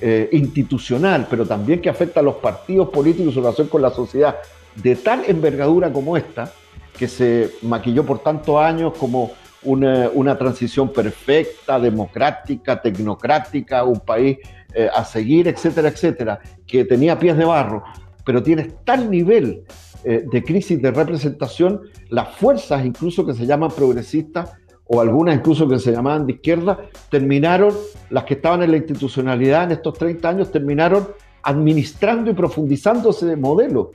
eh, 0.00 0.28
institucional, 0.32 1.26
pero 1.28 1.46
también 1.46 1.80
que 1.80 1.88
afecta 1.88 2.20
a 2.20 2.22
los 2.22 2.36
partidos 2.36 2.88
políticos 2.90 3.32
y 3.32 3.34
su 3.34 3.40
relación 3.40 3.68
con 3.68 3.82
la 3.82 3.90
sociedad, 3.90 4.36
de 4.74 4.96
tal 4.96 5.24
envergadura 5.26 5.92
como 5.92 6.16
esta, 6.16 6.52
que 6.96 7.08
se 7.08 7.52
maquilló 7.62 8.04
por 8.04 8.18
tantos 8.20 8.56
años 8.56 8.92
como 8.98 9.32
una, 9.62 10.38
transición 10.38 10.92
perfecta, 10.92 11.78
democrática, 11.78 12.80
tecnocrática, 12.80 13.84
un 13.84 14.00
país 14.00 14.38
eh, 14.74 14.86
a 14.94 15.02
seguir, 15.02 15.48
etcétera, 15.48 15.88
etcétera, 15.88 16.40
que 16.66 16.84
tenía 16.84 17.18
pies 17.18 17.38
de 17.38 17.46
barro, 17.46 17.82
pero 18.22 18.42
tiene 18.42 18.70
tal 18.84 19.10
nivel 19.10 19.64
eh, 20.04 20.26
de 20.30 20.44
crisis 20.44 20.80
de 20.82 20.90
representación, 20.90 21.80
las 22.10 22.36
fuerzas 22.36 22.84
incluso 22.84 23.24
que 23.24 23.32
se 23.32 23.46
llaman 23.46 23.70
progresistas, 23.70 24.52
o 24.84 25.00
algunas 25.00 25.36
incluso 25.36 25.66
que 25.66 25.78
se 25.78 25.90
llamaban 25.90 26.26
de 26.26 26.34
izquierda, 26.34 26.80
terminaron, 27.10 27.74
las 28.10 28.24
que 28.24 28.34
estaban 28.34 28.62
en 28.62 28.72
la 28.72 28.76
institucionalidad 28.76 29.64
en 29.64 29.72
estos 29.72 29.94
30 29.94 30.28
años, 30.28 30.52
terminaron 30.52 31.08
administrando 31.44 32.30
y 32.30 32.34
profundizando 32.34 33.08
ese 33.08 33.36
modelo. 33.36 33.92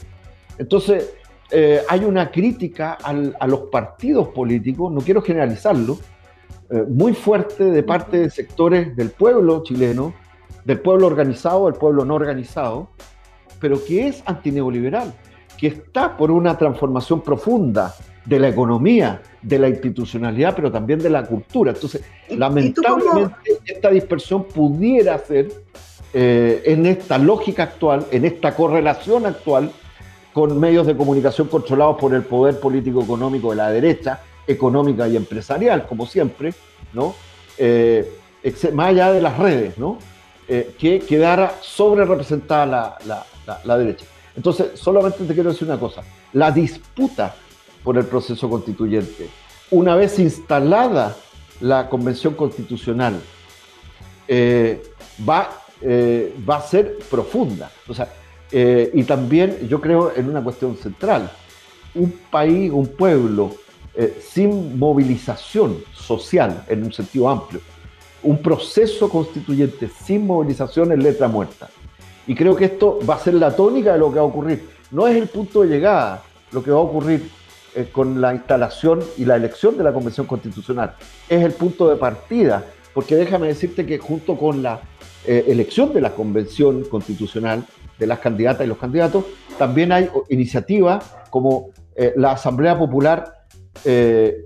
Entonces, 0.57 1.13
eh, 1.51 1.81
hay 1.87 2.03
una 2.03 2.31
crítica 2.31 2.93
a 2.93 3.47
los 3.47 3.59
partidos 3.71 4.29
políticos, 4.29 4.91
no 4.91 5.01
quiero 5.01 5.21
generalizarlo, 5.21 5.99
muy 6.89 7.13
fuerte 7.13 7.65
de 7.65 7.83
parte 7.83 8.17
de 8.17 8.29
sectores 8.31 8.95
del 8.95 9.11
pueblo 9.11 9.61
chileno, 9.61 10.15
del 10.65 10.79
pueblo 10.79 11.07
organizado, 11.07 11.65
del 11.65 11.75
pueblo 11.75 12.05
no 12.05 12.15
organizado, 12.15 12.89
pero 13.59 13.83
que 13.83 14.07
es 14.07 14.23
antineoliberal, 14.25 15.13
que 15.57 15.67
está 15.67 16.17
por 16.17 16.31
una 16.31 16.57
transformación 16.57 17.21
profunda 17.21 17.93
de 18.25 18.39
la 18.39 18.49
economía, 18.49 19.21
de 19.41 19.59
la 19.59 19.69
institucionalidad, 19.69 20.55
pero 20.55 20.71
también 20.71 20.99
de 20.99 21.09
la 21.09 21.25
cultura. 21.25 21.71
Entonces, 21.71 22.03
lamentablemente, 22.29 23.35
esta 23.65 23.89
dispersión 23.89 24.45
pudiera 24.45 25.17
ser 25.17 25.51
eh, 26.13 26.61
en 26.65 26.85
esta 26.85 27.17
lógica 27.17 27.63
actual, 27.63 28.05
en 28.11 28.25
esta 28.25 28.55
correlación 28.55 29.25
actual, 29.25 29.71
con 30.31 30.59
medios 30.59 30.87
de 30.87 30.95
comunicación 30.95 31.47
controlados 31.47 31.97
por 31.97 32.13
el 32.13 32.23
poder 32.23 32.59
político 32.59 33.03
económico 33.03 33.51
de 33.51 33.57
la 33.57 33.69
derecha, 33.69 34.21
económica 34.47 35.07
y 35.07 35.15
empresarial, 35.15 35.85
como 35.85 36.05
siempre, 36.05 36.53
¿no? 36.93 37.13
Eh, 37.57 38.09
más 38.73 38.89
allá 38.89 39.11
de 39.11 39.21
las 39.21 39.37
redes, 39.37 39.77
¿no? 39.77 39.97
Eh, 40.47 40.75
que 40.77 40.99
quedara 40.99 41.57
sobre 41.61 42.05
representada 42.05 42.97
la, 43.05 43.25
la, 43.63 43.77
derecha. 43.77 44.05
Entonces, 44.35 44.79
solamente 44.79 45.23
te 45.23 45.33
quiero 45.33 45.51
decir 45.51 45.67
una 45.67 45.79
cosa, 45.79 46.03
la 46.33 46.51
disputa 46.51 47.35
por 47.83 47.97
el 47.97 48.05
proceso 48.05 48.49
constituyente, 48.49 49.29
una 49.71 49.95
vez 49.95 50.19
instalada 50.19 51.15
la 51.61 51.87
convención 51.89 52.33
constitucional, 52.33 53.19
eh, 54.27 54.83
va, 55.27 55.49
va 56.49 56.55
a 56.57 56.61
ser 56.61 56.97
profunda. 57.09 57.71
O 57.87 57.93
sea, 57.93 58.09
eh, 58.55 58.91
y 58.93 59.03
también 59.03 59.67
yo 59.67 59.81
creo 59.81 60.13
en 60.15 60.29
una 60.29 60.43
cuestión 60.43 60.77
central. 60.77 61.31
Un 61.95 62.11
país, 62.29 62.71
un 62.71 62.87
pueblo 62.87 63.55
eh, 63.95 64.21
sin 64.23 64.77
movilización 64.77 65.83
social 65.91 66.63
en 66.67 66.83
un 66.83 66.93
sentido 66.93 67.29
amplio, 67.29 67.61
un 68.23 68.41
proceso 68.41 69.09
constituyente 69.09 69.89
sin 70.03 70.25
movilización 70.25 70.91
es 70.91 70.99
letra 70.99 71.27
muerta. 71.27 71.69
Y 72.25 72.35
creo 72.35 72.55
que 72.55 72.65
esto 72.65 72.99
va 73.07 73.15
a 73.15 73.19
ser 73.19 73.33
la 73.35 73.55
tónica 73.55 73.93
de 73.93 73.99
lo 73.99 74.09
que 74.09 74.15
va 74.15 74.21
a 74.21 74.25
ocurrir. 74.25 74.69
No 74.91 75.07
es 75.07 75.15
el 75.15 75.27
punto 75.27 75.61
de 75.61 75.67
llegada 75.67 76.23
lo 76.51 76.63
que 76.63 76.71
va 76.71 76.77
a 76.77 76.81
ocurrir 76.81 77.29
eh, 77.75 77.89
con 77.91 78.21
la 78.21 78.33
instalación 78.33 79.01
y 79.17 79.25
la 79.25 79.35
elección 79.35 79.77
de 79.77 79.83
la 79.83 79.91
Convención 79.91 80.25
Constitucional. 80.25 80.95
Es 81.27 81.43
el 81.43 81.51
punto 81.51 81.89
de 81.89 81.95
partida, 81.97 82.63
porque 82.93 83.15
déjame 83.15 83.47
decirte 83.47 83.85
que 83.85 83.97
junto 83.97 84.37
con 84.37 84.63
la 84.63 84.81
elección 85.25 85.93
de 85.93 86.01
la 86.01 86.11
Convención 86.11 86.83
Constitucional, 86.83 87.65
de 87.97 88.07
las 88.07 88.19
candidatas 88.19 88.65
y 88.65 88.67
los 88.67 88.77
candidatos, 88.77 89.23
también 89.57 89.91
hay 89.91 90.09
iniciativas 90.29 91.15
como 91.29 91.69
eh, 91.95 92.13
la 92.15 92.31
Asamblea 92.31 92.77
Popular 92.77 93.45
eh, 93.85 94.45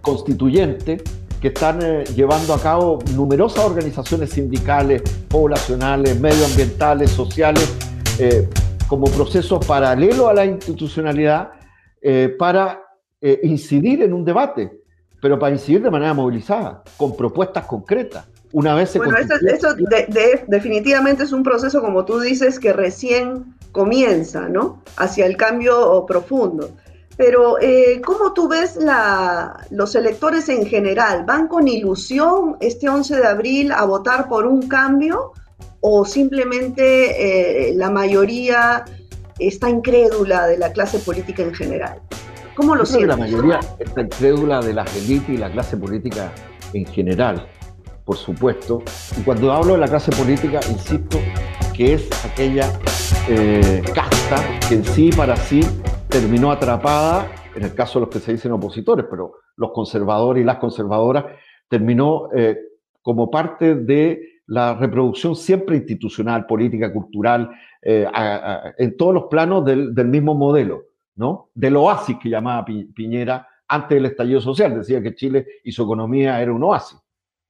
Constituyente, 0.00 1.02
que 1.40 1.48
están 1.48 1.80
eh, 1.82 2.04
llevando 2.14 2.54
a 2.54 2.60
cabo 2.60 2.98
numerosas 3.14 3.64
organizaciones 3.64 4.30
sindicales, 4.30 5.02
poblacionales, 5.28 6.18
medioambientales, 6.20 7.10
sociales, 7.10 7.72
como 8.88 9.06
procesos 9.06 9.64
paralelos 9.64 10.28
a 10.28 10.34
la 10.34 10.44
institucionalidad 10.44 11.50
para 12.36 12.82
incidir 13.44 14.02
en 14.02 14.12
un 14.12 14.24
debate, 14.24 14.80
pero 15.22 15.38
para 15.38 15.54
incidir 15.54 15.82
de 15.82 15.90
manera 15.90 16.14
movilizada, 16.14 16.82
con 16.96 17.16
propuestas 17.16 17.64
concretas 17.66 18.26
una 18.52 18.74
vez 18.74 18.90
se 18.90 18.98
Bueno, 18.98 19.16
eso, 19.18 19.74
definitivamente 20.46 21.24
es 21.24 21.32
un 21.32 21.42
proceso, 21.42 21.80
como 21.80 22.04
tú 22.04 22.20
dices, 22.20 22.58
que 22.58 22.72
recién 22.72 23.54
comienza, 23.72 24.48
¿no? 24.48 24.82
Hacia 24.96 25.26
el 25.26 25.36
cambio 25.36 26.04
profundo. 26.06 26.70
Pero, 27.18 27.60
eh, 27.60 28.00
¿cómo 28.02 28.32
tú 28.32 28.48
ves 28.48 28.76
la, 28.76 29.66
los 29.70 29.96
electores 29.96 30.48
en 30.48 30.64
general? 30.64 31.24
¿Van 31.26 31.48
con 31.48 31.66
ilusión 31.66 32.56
este 32.60 32.88
11 32.88 33.16
de 33.16 33.26
abril 33.26 33.72
a 33.72 33.84
votar 33.84 34.28
por 34.28 34.46
un 34.46 34.68
cambio? 34.68 35.32
¿O 35.80 36.04
simplemente 36.04 37.70
eh, 37.70 37.74
la 37.74 37.90
mayoría 37.90 38.84
está 39.38 39.68
incrédula 39.68 40.46
de 40.46 40.58
la 40.58 40.72
clase 40.72 41.00
política 41.00 41.42
en 41.42 41.54
general? 41.54 42.00
¿Cómo 42.54 42.76
lo 42.76 42.86
sientes? 42.86 43.08
La 43.08 43.16
mayoría 43.16 43.60
está 43.80 44.00
incrédula 44.00 44.60
de 44.60 44.74
la 44.74 44.84
élite 44.96 45.32
y 45.32 45.36
la 45.38 45.50
clase 45.50 45.76
política 45.76 46.32
en 46.72 46.86
general 46.86 47.48
por 48.08 48.16
supuesto. 48.16 48.82
Y 49.18 49.20
cuando 49.20 49.52
hablo 49.52 49.74
de 49.74 49.80
la 49.80 49.86
clase 49.86 50.10
política, 50.12 50.60
insisto 50.70 51.20
que 51.74 51.92
es 51.92 52.08
aquella 52.24 52.72
eh, 53.28 53.82
casta 53.94 54.42
que 54.66 54.76
en 54.76 54.84
sí 54.86 55.10
para 55.14 55.36
sí 55.36 55.60
terminó 56.08 56.50
atrapada, 56.50 57.26
en 57.54 57.64
el 57.64 57.74
caso 57.74 57.98
de 57.98 58.06
los 58.06 58.14
que 58.14 58.20
se 58.20 58.32
dicen 58.32 58.52
opositores, 58.52 59.06
pero 59.10 59.34
los 59.56 59.72
conservadores 59.72 60.42
y 60.42 60.46
las 60.46 60.56
conservadoras, 60.56 61.26
terminó 61.68 62.30
eh, 62.34 62.58
como 63.02 63.30
parte 63.30 63.74
de 63.74 64.40
la 64.46 64.74
reproducción 64.74 65.36
siempre 65.36 65.76
institucional, 65.76 66.46
política, 66.46 66.92
cultural, 66.92 67.50
eh, 67.82 68.06
en 68.78 68.96
todos 68.96 69.14
los 69.14 69.24
planos 69.24 69.64
del, 69.64 69.94
del, 69.94 70.08
mismo 70.08 70.34
modelo, 70.34 70.84
¿no? 71.16 71.50
Del 71.54 71.76
oasis 71.76 72.16
que 72.18 72.30
llamaba 72.30 72.64
Piñera 72.64 73.46
antes 73.68 73.96
del 73.96 74.06
estallido 74.06 74.40
social. 74.40 74.78
Decía 74.78 75.02
que 75.02 75.14
Chile 75.14 75.46
y 75.62 75.72
su 75.72 75.82
economía 75.82 76.40
era 76.40 76.52
un 76.52 76.62
oasis, 76.62 76.98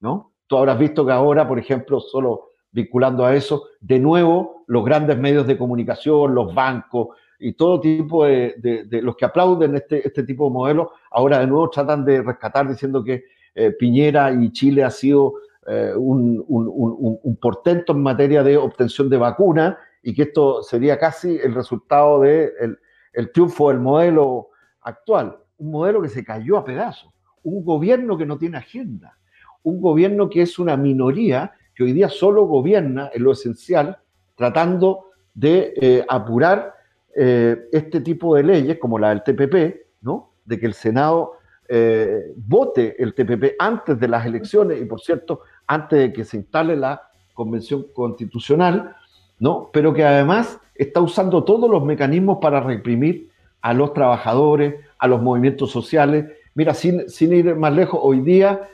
¿no? 0.01 0.33
Tú 0.49 0.57
habrás 0.57 0.79
visto 0.79 1.07
que 1.07 1.13
ahora, 1.13 1.47
por 1.47 1.59
ejemplo, 1.61 2.01
solo 2.01 2.49
vinculando 2.73 3.25
a 3.25 3.35
eso, 3.35 3.69
de 3.81 4.01
nuevo 4.01 4.65
los 4.67 4.85
grandes 4.85 5.17
medios 5.17 5.47
de 5.47 5.57
comunicación, 5.57 6.35
los 6.35 6.53
bancos 6.53 7.09
y 7.39 7.53
todo 7.53 7.81
tipo 7.81 8.25
de, 8.25 8.87
los 9.03 9.17
que 9.17 9.25
aplauden 9.25 9.77
este, 9.77 10.07
este 10.07 10.25
tipo 10.25 10.47
de 10.47 10.51
modelos, 10.51 10.89
ahora 11.11 11.39
de 11.39 11.47
nuevo 11.47 11.71
tratan 11.71 12.05
de 12.05 12.23
rescatar 12.23 12.69
diciendo 12.69 13.05
que 13.05 13.25
eh, 13.55 13.71
Piñera 13.73 14.33
y 14.33 14.53
Chile 14.53 14.85
ha 14.85 14.91
sido 14.91 15.35
eh, 15.67 15.93
un, 15.95 17.39
portento 17.41 17.93
en 17.93 18.03
materia 18.03 18.43
de 18.43 18.57
obtención 18.57 19.09
de 19.09 19.17
vacuna 19.17 19.79
y 20.03 20.15
que 20.15 20.23
esto 20.23 20.63
sería 20.63 20.99
casi 20.99 21.37
el 21.37 21.55
resultado 21.55 22.21
del 22.21 22.53
de 22.55 22.77
el 23.13 23.33
triunfo 23.33 23.69
del 23.69 23.79
modelo 23.79 24.49
actual. 24.81 25.39
Un 25.59 25.71
modelo 25.71 26.01
que 26.01 26.09
se 26.09 26.25
cayó 26.25 26.57
a 26.57 26.65
pedazos, 26.65 27.13
un 27.43 27.65
gobierno 27.65 28.17
que 28.17 28.27
no 28.27 28.39
tiene 28.39 28.59
agenda, 28.59 29.19
un 29.63 29.81
gobierno 29.81 30.31
que 30.31 30.43
es 30.43 30.59
una 30.59 30.77
minoría 30.77 31.53
que 31.75 31.85
hoy 31.85 31.93
día 31.93 32.09
solo 32.09 32.47
gobierna 32.47 33.11
en 33.13 33.23
lo 33.23 33.33
esencial, 33.33 33.99
tratando 34.37 35.11
de 35.35 35.75
eh, 35.77 36.05
apurar 36.09 36.75
eh, 37.21 37.69
este 37.73 38.01
tipo 38.01 38.37
de 38.37 38.45
leyes, 38.45 38.79
como 38.79 38.97
la 38.97 39.09
del 39.09 39.25
TPP, 39.25 40.03
¿no? 40.03 40.35
de 40.45 40.61
que 40.61 40.67
el 40.67 40.75
Senado 40.75 41.33
eh, 41.69 42.33
vote 42.37 42.95
el 43.03 43.13
TPP 43.13 43.57
antes 43.59 43.99
de 43.99 44.07
las 44.07 44.25
elecciones 44.25 44.81
y, 44.81 44.85
por 44.85 45.01
cierto, 45.01 45.41
antes 45.67 45.99
de 45.99 46.13
que 46.13 46.25
se 46.25 46.37
instale 46.37 46.77
la 46.77 47.11
convención 47.35 47.87
constitucional, 47.93 48.95
¿no? 49.41 49.69
pero 49.73 49.93
que 49.93 50.05
además 50.05 50.61
está 50.77 51.01
usando 51.01 51.43
todos 51.43 51.69
los 51.69 51.85
mecanismos 51.85 52.39
para 52.41 52.61
reprimir 52.61 53.33
a 53.63 53.75
los 53.75 53.93
trabajadores, 53.95 54.77
a 54.97 55.09
los 55.09 55.21
movimientos 55.21 55.73
sociales. 55.73 56.27
Mira, 56.55 56.73
sin, 56.73 57.11
sin 57.11 57.33
ir 57.33 57.57
más 57.57 57.73
lejos, 57.73 57.99
hoy 58.01 58.21
día 58.21 58.69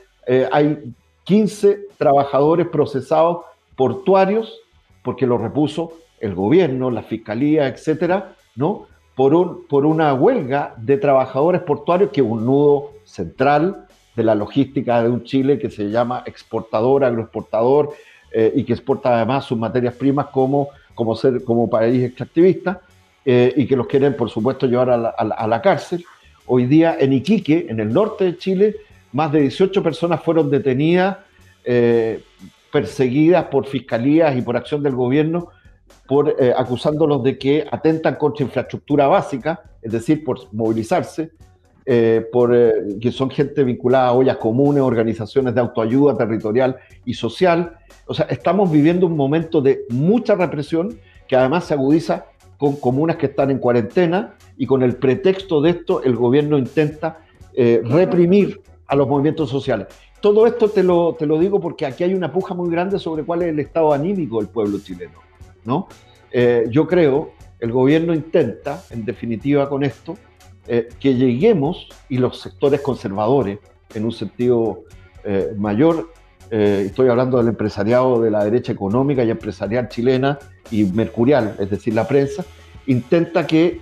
hay 0.51 0.93
15 1.23 1.87
trabajadores 1.97 2.67
procesados 2.67 3.39
portuarios, 3.75 4.61
porque 5.01 5.25
lo 5.25 5.39
repuso 5.39 5.93
el 6.19 6.35
gobierno, 6.35 6.91
la 6.91 7.01
fiscalía, 7.01 7.67
etcétera, 7.67 8.34
¿no? 8.55 8.87
Por, 9.15 9.33
un, 9.33 9.65
por 9.67 9.85
una 9.85 10.13
huelga 10.13 10.75
de 10.77 10.97
trabajadores 10.97 11.61
portuarios 11.61 12.11
que 12.11 12.21
es 12.21 12.27
un 12.27 12.45
nudo 12.45 12.91
central 13.05 13.87
de 14.15 14.23
la 14.23 14.35
logística 14.35 15.01
de 15.01 15.09
un 15.09 15.23
Chile 15.23 15.57
que 15.59 15.69
se 15.69 15.89
llama 15.89 16.23
exportador, 16.25 17.03
agroexportador 17.03 17.93
eh, 18.31 18.51
y 18.55 18.63
que 18.63 18.73
exporta 18.73 19.15
además 19.15 19.45
sus 19.45 19.57
materias 19.57 19.93
primas 19.93 20.27
como, 20.27 20.69
como, 20.93 21.15
ser, 21.15 21.43
como 21.43 21.69
país 21.69 22.03
extractivista 22.03 22.81
eh, 23.23 23.53
y 23.55 23.65
que 23.65 23.75
los 23.75 23.87
quieren, 23.87 24.15
por 24.15 24.29
supuesto, 24.29 24.67
llevar 24.67 24.89
a 24.89 24.97
la, 24.97 25.09
a 25.09 25.47
la 25.47 25.61
cárcel. 25.61 26.03
Hoy 26.45 26.65
día 26.65 26.97
en 26.99 27.13
Iquique, 27.13 27.67
en 27.69 27.79
el 27.79 27.91
norte 27.91 28.25
de 28.25 28.37
Chile, 28.37 28.75
más 29.15 29.31
de 29.31 29.41
18 29.41 29.81
personas 29.81 30.21
fueron 30.21 30.51
detenidas, 30.51 31.17
eh, 31.63 32.21
perseguidas 32.71 33.45
por 33.45 33.65
fiscalías 33.65 34.37
y 34.37 34.41
por 34.41 34.57
acción 34.57 34.83
del 34.83 34.93
gobierno, 34.93 35.47
por, 36.07 36.35
eh, 36.39 36.53
acusándolos 36.55 37.23
de 37.23 37.37
que 37.37 37.65
atentan 37.69 38.15
contra 38.15 38.45
infraestructura 38.45 39.07
básica, 39.07 39.63
es 39.81 39.91
decir, 39.91 40.23
por 40.23 40.53
movilizarse, 40.53 41.31
eh, 41.85 42.25
por, 42.31 42.51
que 42.99 43.11
son 43.11 43.29
gente 43.29 43.63
vinculada 43.63 44.07
a 44.07 44.13
ollas 44.13 44.37
comunes, 44.37 44.81
organizaciones 44.81 45.53
de 45.53 45.61
autoayuda 45.61 46.17
territorial 46.17 46.77
y 47.05 47.13
social. 47.13 47.77
O 48.07 48.13
sea, 48.13 48.25
estamos 48.29 48.71
viviendo 48.71 49.05
un 49.07 49.15
momento 49.15 49.61
de 49.61 49.85
mucha 49.89 50.35
represión 50.35 50.99
que 51.27 51.35
además 51.35 51.65
se 51.65 51.73
agudiza 51.73 52.25
con 52.57 52.75
comunas 52.77 53.17
que 53.17 53.27
están 53.27 53.51
en 53.51 53.59
cuarentena 53.59 54.35
y 54.57 54.65
con 54.65 54.83
el 54.83 54.95
pretexto 54.95 55.61
de 55.61 55.71
esto 55.71 56.03
el 56.03 56.15
gobierno 56.15 56.57
intenta 56.57 57.19
reprimir 57.83 58.61
a 58.87 58.95
los 58.95 59.07
movimientos 59.07 59.49
sociales. 59.49 59.87
Todo 60.21 60.45
esto 60.47 60.69
te 60.69 60.83
lo, 60.83 61.13
te 61.13 61.25
lo 61.25 61.37
digo 61.39 61.59
porque 61.59 61.85
aquí 61.85 62.03
hay 62.03 62.13
una 62.13 62.31
puja 62.31 62.53
muy 62.53 62.69
grande 62.69 62.99
sobre 62.99 63.23
cuál 63.23 63.43
es 63.43 63.49
el 63.49 63.59
estado 63.59 63.93
anímico 63.93 64.39
del 64.39 64.47
pueblo 64.49 64.79
chileno. 64.79 65.24
¿No? 65.65 65.87
Eh, 66.31 66.65
yo 66.69 66.87
creo, 66.87 67.31
el 67.59 67.71
gobierno 67.71 68.13
intenta, 68.13 68.83
en 68.91 69.05
definitiva 69.05 69.67
con 69.67 69.83
esto, 69.83 70.17
eh, 70.67 70.89
que 70.99 71.15
lleguemos 71.15 71.87
y 72.09 72.17
los 72.17 72.39
sectores 72.39 72.81
conservadores, 72.81 73.59
en 73.93 74.05
un 74.05 74.11
sentido 74.11 74.83
eh, 75.23 75.53
mayor, 75.57 76.13
estoy 76.51 77.09
hablando 77.09 77.37
del 77.37 77.47
empresariado 77.47 78.21
de 78.21 78.29
la 78.29 78.43
derecha 78.45 78.71
económica 78.71 79.23
y 79.23 79.31
empresarial 79.31 79.89
chilena 79.89 80.37
y 80.69 80.83
mercurial, 80.83 81.55
es 81.59 81.69
decir, 81.69 81.93
la 81.93 82.07
prensa, 82.07 82.45
intenta 82.85 83.47
que, 83.47 83.81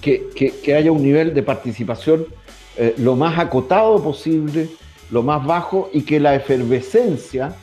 que, 0.00 0.30
que 0.32 0.74
haya 0.74 0.92
un 0.92 1.02
nivel 1.02 1.34
de 1.34 1.42
participación 1.42 2.26
lo 2.98 3.16
más 3.16 3.38
acotado 3.38 4.02
posible, 4.02 4.68
lo 5.10 5.22
más 5.22 5.44
bajo 5.44 5.90
y 5.92 6.02
que 6.02 6.20
la 6.20 6.36
efervescencia 6.36 7.56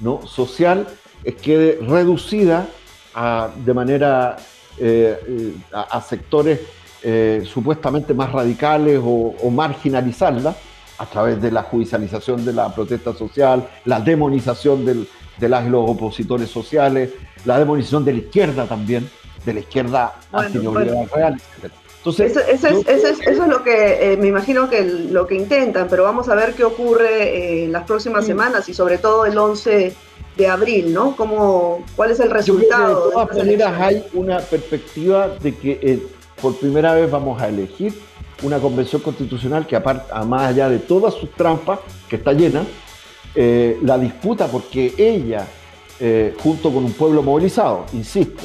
¿no? 0.00 0.24
social 0.26 0.86
quede 1.24 1.78
reducida 1.80 2.68
a, 3.14 3.50
de 3.54 3.74
manera 3.74 4.36
eh, 4.78 5.18
eh, 5.26 5.54
a, 5.72 6.00
sectores 6.00 6.60
supuestamente 7.44 8.14
más 8.14 8.30
radicales 8.30 9.00
o, 9.02 9.50
marginalizarla 9.50 10.54
a 10.98 11.06
través 11.06 11.42
de 11.42 11.50
la 11.50 11.64
judicialización 11.64 12.44
de 12.44 12.52
la 12.52 12.72
protesta 12.72 13.12
social, 13.12 13.68
la 13.86 13.98
demonización 13.98 14.84
de 14.84 15.48
las 15.48 15.66
los 15.66 15.90
opositores 15.90 16.48
sociales, 16.48 17.10
la 17.44 17.58
demonización 17.58 18.04
de 18.04 18.12
la 18.12 18.18
izquierda 18.18 18.66
también, 18.66 19.10
de 19.44 19.54
la 19.54 19.60
izquierda 19.60 20.14
bueno, 20.30 21.06
real, 21.12 21.34
etc 21.58 21.72
eso, 22.04 22.40
es, 22.40 23.38
lo 23.38 23.62
que 23.62 24.12
eh, 24.12 24.16
me 24.16 24.26
imagino 24.26 24.68
que 24.68 24.82
lo 24.84 25.26
que 25.26 25.36
intentan, 25.36 25.86
pero 25.88 26.02
vamos 26.02 26.28
a 26.28 26.34
ver 26.34 26.54
qué 26.54 26.64
ocurre 26.64 27.22
eh, 27.22 27.64
en 27.64 27.72
las 27.72 27.84
próximas 27.84 28.26
semanas 28.26 28.68
y 28.68 28.74
sobre 28.74 28.98
todo 28.98 29.24
el 29.24 29.38
11 29.38 29.94
de 30.36 30.48
abril, 30.48 30.92
¿no? 30.92 31.16
¿Cómo, 31.16 31.84
¿Cuál 31.96 32.10
es 32.10 32.20
el 32.20 32.30
resultado? 32.30 33.06
de 33.06 33.12
todas 33.12 33.36
maneras 33.36 33.80
hay 33.80 34.04
una 34.14 34.38
perspectiva 34.38 35.28
de 35.28 35.54
que 35.54 35.78
eh, 35.82 36.02
por 36.40 36.56
primera 36.56 36.94
vez 36.94 37.10
vamos 37.10 37.40
a 37.40 37.48
elegir 37.48 37.92
una 38.42 38.58
convención 38.58 39.02
constitucional 39.02 39.66
que 39.66 39.76
aparte, 39.76 40.12
más 40.26 40.48
allá 40.48 40.68
de 40.68 40.78
todas 40.78 41.14
sus 41.14 41.30
trampas, 41.32 41.78
que 42.08 42.16
está 42.16 42.32
llena, 42.32 42.64
la 43.34 43.98
disputa 43.98 44.48
porque 44.48 44.92
ella, 44.98 45.46
junto 46.42 46.72
con 46.72 46.84
un 46.84 46.92
pueblo 46.92 47.22
movilizado, 47.22 47.86
insisto, 47.92 48.42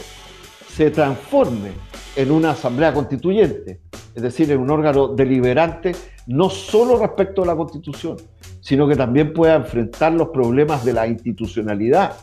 se 0.78 0.92
transforme 0.92 1.72
en 2.16 2.32
una 2.32 2.52
asamblea 2.52 2.94
constituyente, 2.94 3.80
es 4.14 4.22
decir, 4.22 4.52
en 4.52 4.60
un 4.60 4.70
órgano 4.70 5.08
deliberante, 5.08 5.96
no 6.28 6.50
solo 6.50 7.00
respecto 7.00 7.44
a 7.44 7.46
la 7.46 7.56
constitución, 7.56 8.18
sino 8.60 8.88
que 8.88 8.96
también 8.96 9.34
pueda 9.34 9.56
enfrentar 9.56 10.12
los 10.14 10.30
problemas 10.30 10.84
de 10.84 10.94
la 10.94 11.08
institucionalidad, 11.08 12.18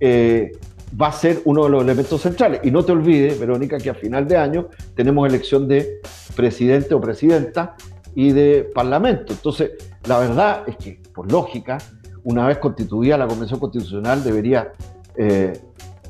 eh, 0.00 0.52
va 1.00 1.08
a 1.08 1.12
ser 1.12 1.42
uno 1.44 1.64
de 1.64 1.70
los 1.70 1.82
elementos 1.84 2.20
centrales. 2.20 2.60
Y 2.64 2.70
no 2.70 2.84
te 2.84 2.92
olvides, 2.92 3.38
Verónica, 3.38 3.78
que 3.78 3.90
a 3.90 3.94
final 3.94 4.26
de 4.26 4.36
año 4.36 4.68
tenemos 4.94 5.28
elección 5.28 5.68
de 5.68 6.00
presidente 6.34 6.94
o 6.94 7.00
presidenta 7.00 7.76
y 8.14 8.32
de 8.32 8.68
parlamento. 8.74 9.32
Entonces, 9.32 9.72
la 10.06 10.18
verdad 10.18 10.64
es 10.66 10.76
que, 10.76 11.00
por 11.14 11.30
lógica, 11.30 11.78
una 12.24 12.48
vez 12.48 12.58
constituida 12.58 13.16
la 13.16 13.28
Convención 13.28 13.60
Constitucional, 13.60 14.24
debería, 14.24 14.72
eh, 15.16 15.52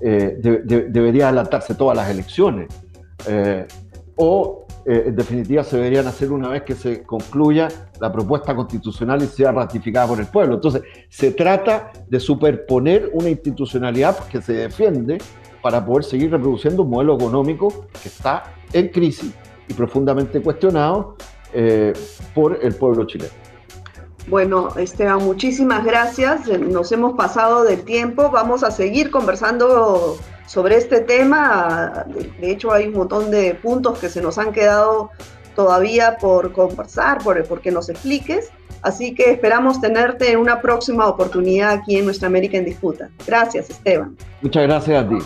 eh, 0.00 0.38
debería 0.40 1.28
adelantarse 1.28 1.74
todas 1.74 1.96
las 1.96 2.08
elecciones. 2.08 2.68
O 4.16 4.65
eh, 4.88 5.04
en 5.08 5.16
definitiva 5.16 5.64
se 5.64 5.76
deberían 5.76 6.06
hacer 6.06 6.30
una 6.30 6.48
vez 6.48 6.62
que 6.62 6.74
se 6.74 7.02
concluya 7.02 7.66
la 8.00 8.12
propuesta 8.12 8.54
constitucional 8.54 9.20
y 9.20 9.26
sea 9.26 9.50
ratificada 9.50 10.06
por 10.06 10.20
el 10.20 10.26
pueblo. 10.26 10.54
Entonces, 10.54 10.82
se 11.08 11.32
trata 11.32 11.90
de 12.08 12.20
superponer 12.20 13.10
una 13.12 13.28
institucionalidad 13.28 14.16
que 14.28 14.40
se 14.40 14.52
defiende 14.52 15.18
para 15.60 15.84
poder 15.84 16.04
seguir 16.04 16.30
reproduciendo 16.30 16.84
un 16.84 16.90
modelo 16.90 17.16
económico 17.16 17.86
que 18.00 18.08
está 18.08 18.54
en 18.72 18.88
crisis 18.88 19.32
y 19.68 19.74
profundamente 19.74 20.40
cuestionado 20.40 21.16
eh, 21.52 21.92
por 22.32 22.56
el 22.62 22.74
pueblo 22.76 23.06
chileno. 23.06 23.45
Bueno, 24.28 24.70
Esteban, 24.76 25.24
muchísimas 25.24 25.84
gracias. 25.84 26.48
Nos 26.48 26.90
hemos 26.90 27.16
pasado 27.16 27.64
del 27.64 27.84
tiempo. 27.84 28.30
Vamos 28.30 28.64
a 28.64 28.70
seguir 28.70 29.10
conversando 29.10 30.18
sobre 30.46 30.76
este 30.76 31.00
tema. 31.00 32.06
De 32.40 32.50
hecho, 32.50 32.72
hay 32.72 32.88
un 32.88 32.94
montón 32.94 33.30
de 33.30 33.54
puntos 33.54 33.98
que 33.98 34.08
se 34.08 34.20
nos 34.20 34.38
han 34.38 34.52
quedado 34.52 35.10
todavía 35.54 36.18
por 36.18 36.52
conversar, 36.52 37.22
por, 37.22 37.42
porque 37.44 37.70
nos 37.70 37.88
expliques. 37.88 38.50
Así 38.82 39.14
que 39.14 39.30
esperamos 39.30 39.80
tenerte 39.80 40.32
en 40.32 40.38
una 40.38 40.60
próxima 40.60 41.06
oportunidad 41.06 41.70
aquí 41.70 41.96
en 41.96 42.04
Nuestra 42.04 42.28
América 42.28 42.58
en 42.58 42.64
Disputa. 42.64 43.08
Gracias, 43.26 43.70
Esteban. 43.70 44.16
Muchas 44.42 44.64
gracias 44.64 45.04
a 45.04 45.08
ti. 45.08 45.18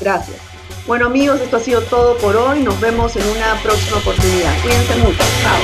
Gracias. 0.00 0.38
Bueno, 0.86 1.06
amigos, 1.06 1.40
esto 1.40 1.56
ha 1.56 1.60
sido 1.60 1.80
todo 1.82 2.16
por 2.18 2.36
hoy. 2.36 2.62
Nos 2.62 2.80
vemos 2.80 3.16
en 3.16 3.26
una 3.26 3.60
próxima 3.62 3.98
oportunidad. 3.98 4.52
Cuídense 4.62 4.96
mucho. 4.96 5.24
Chao. 5.42 5.58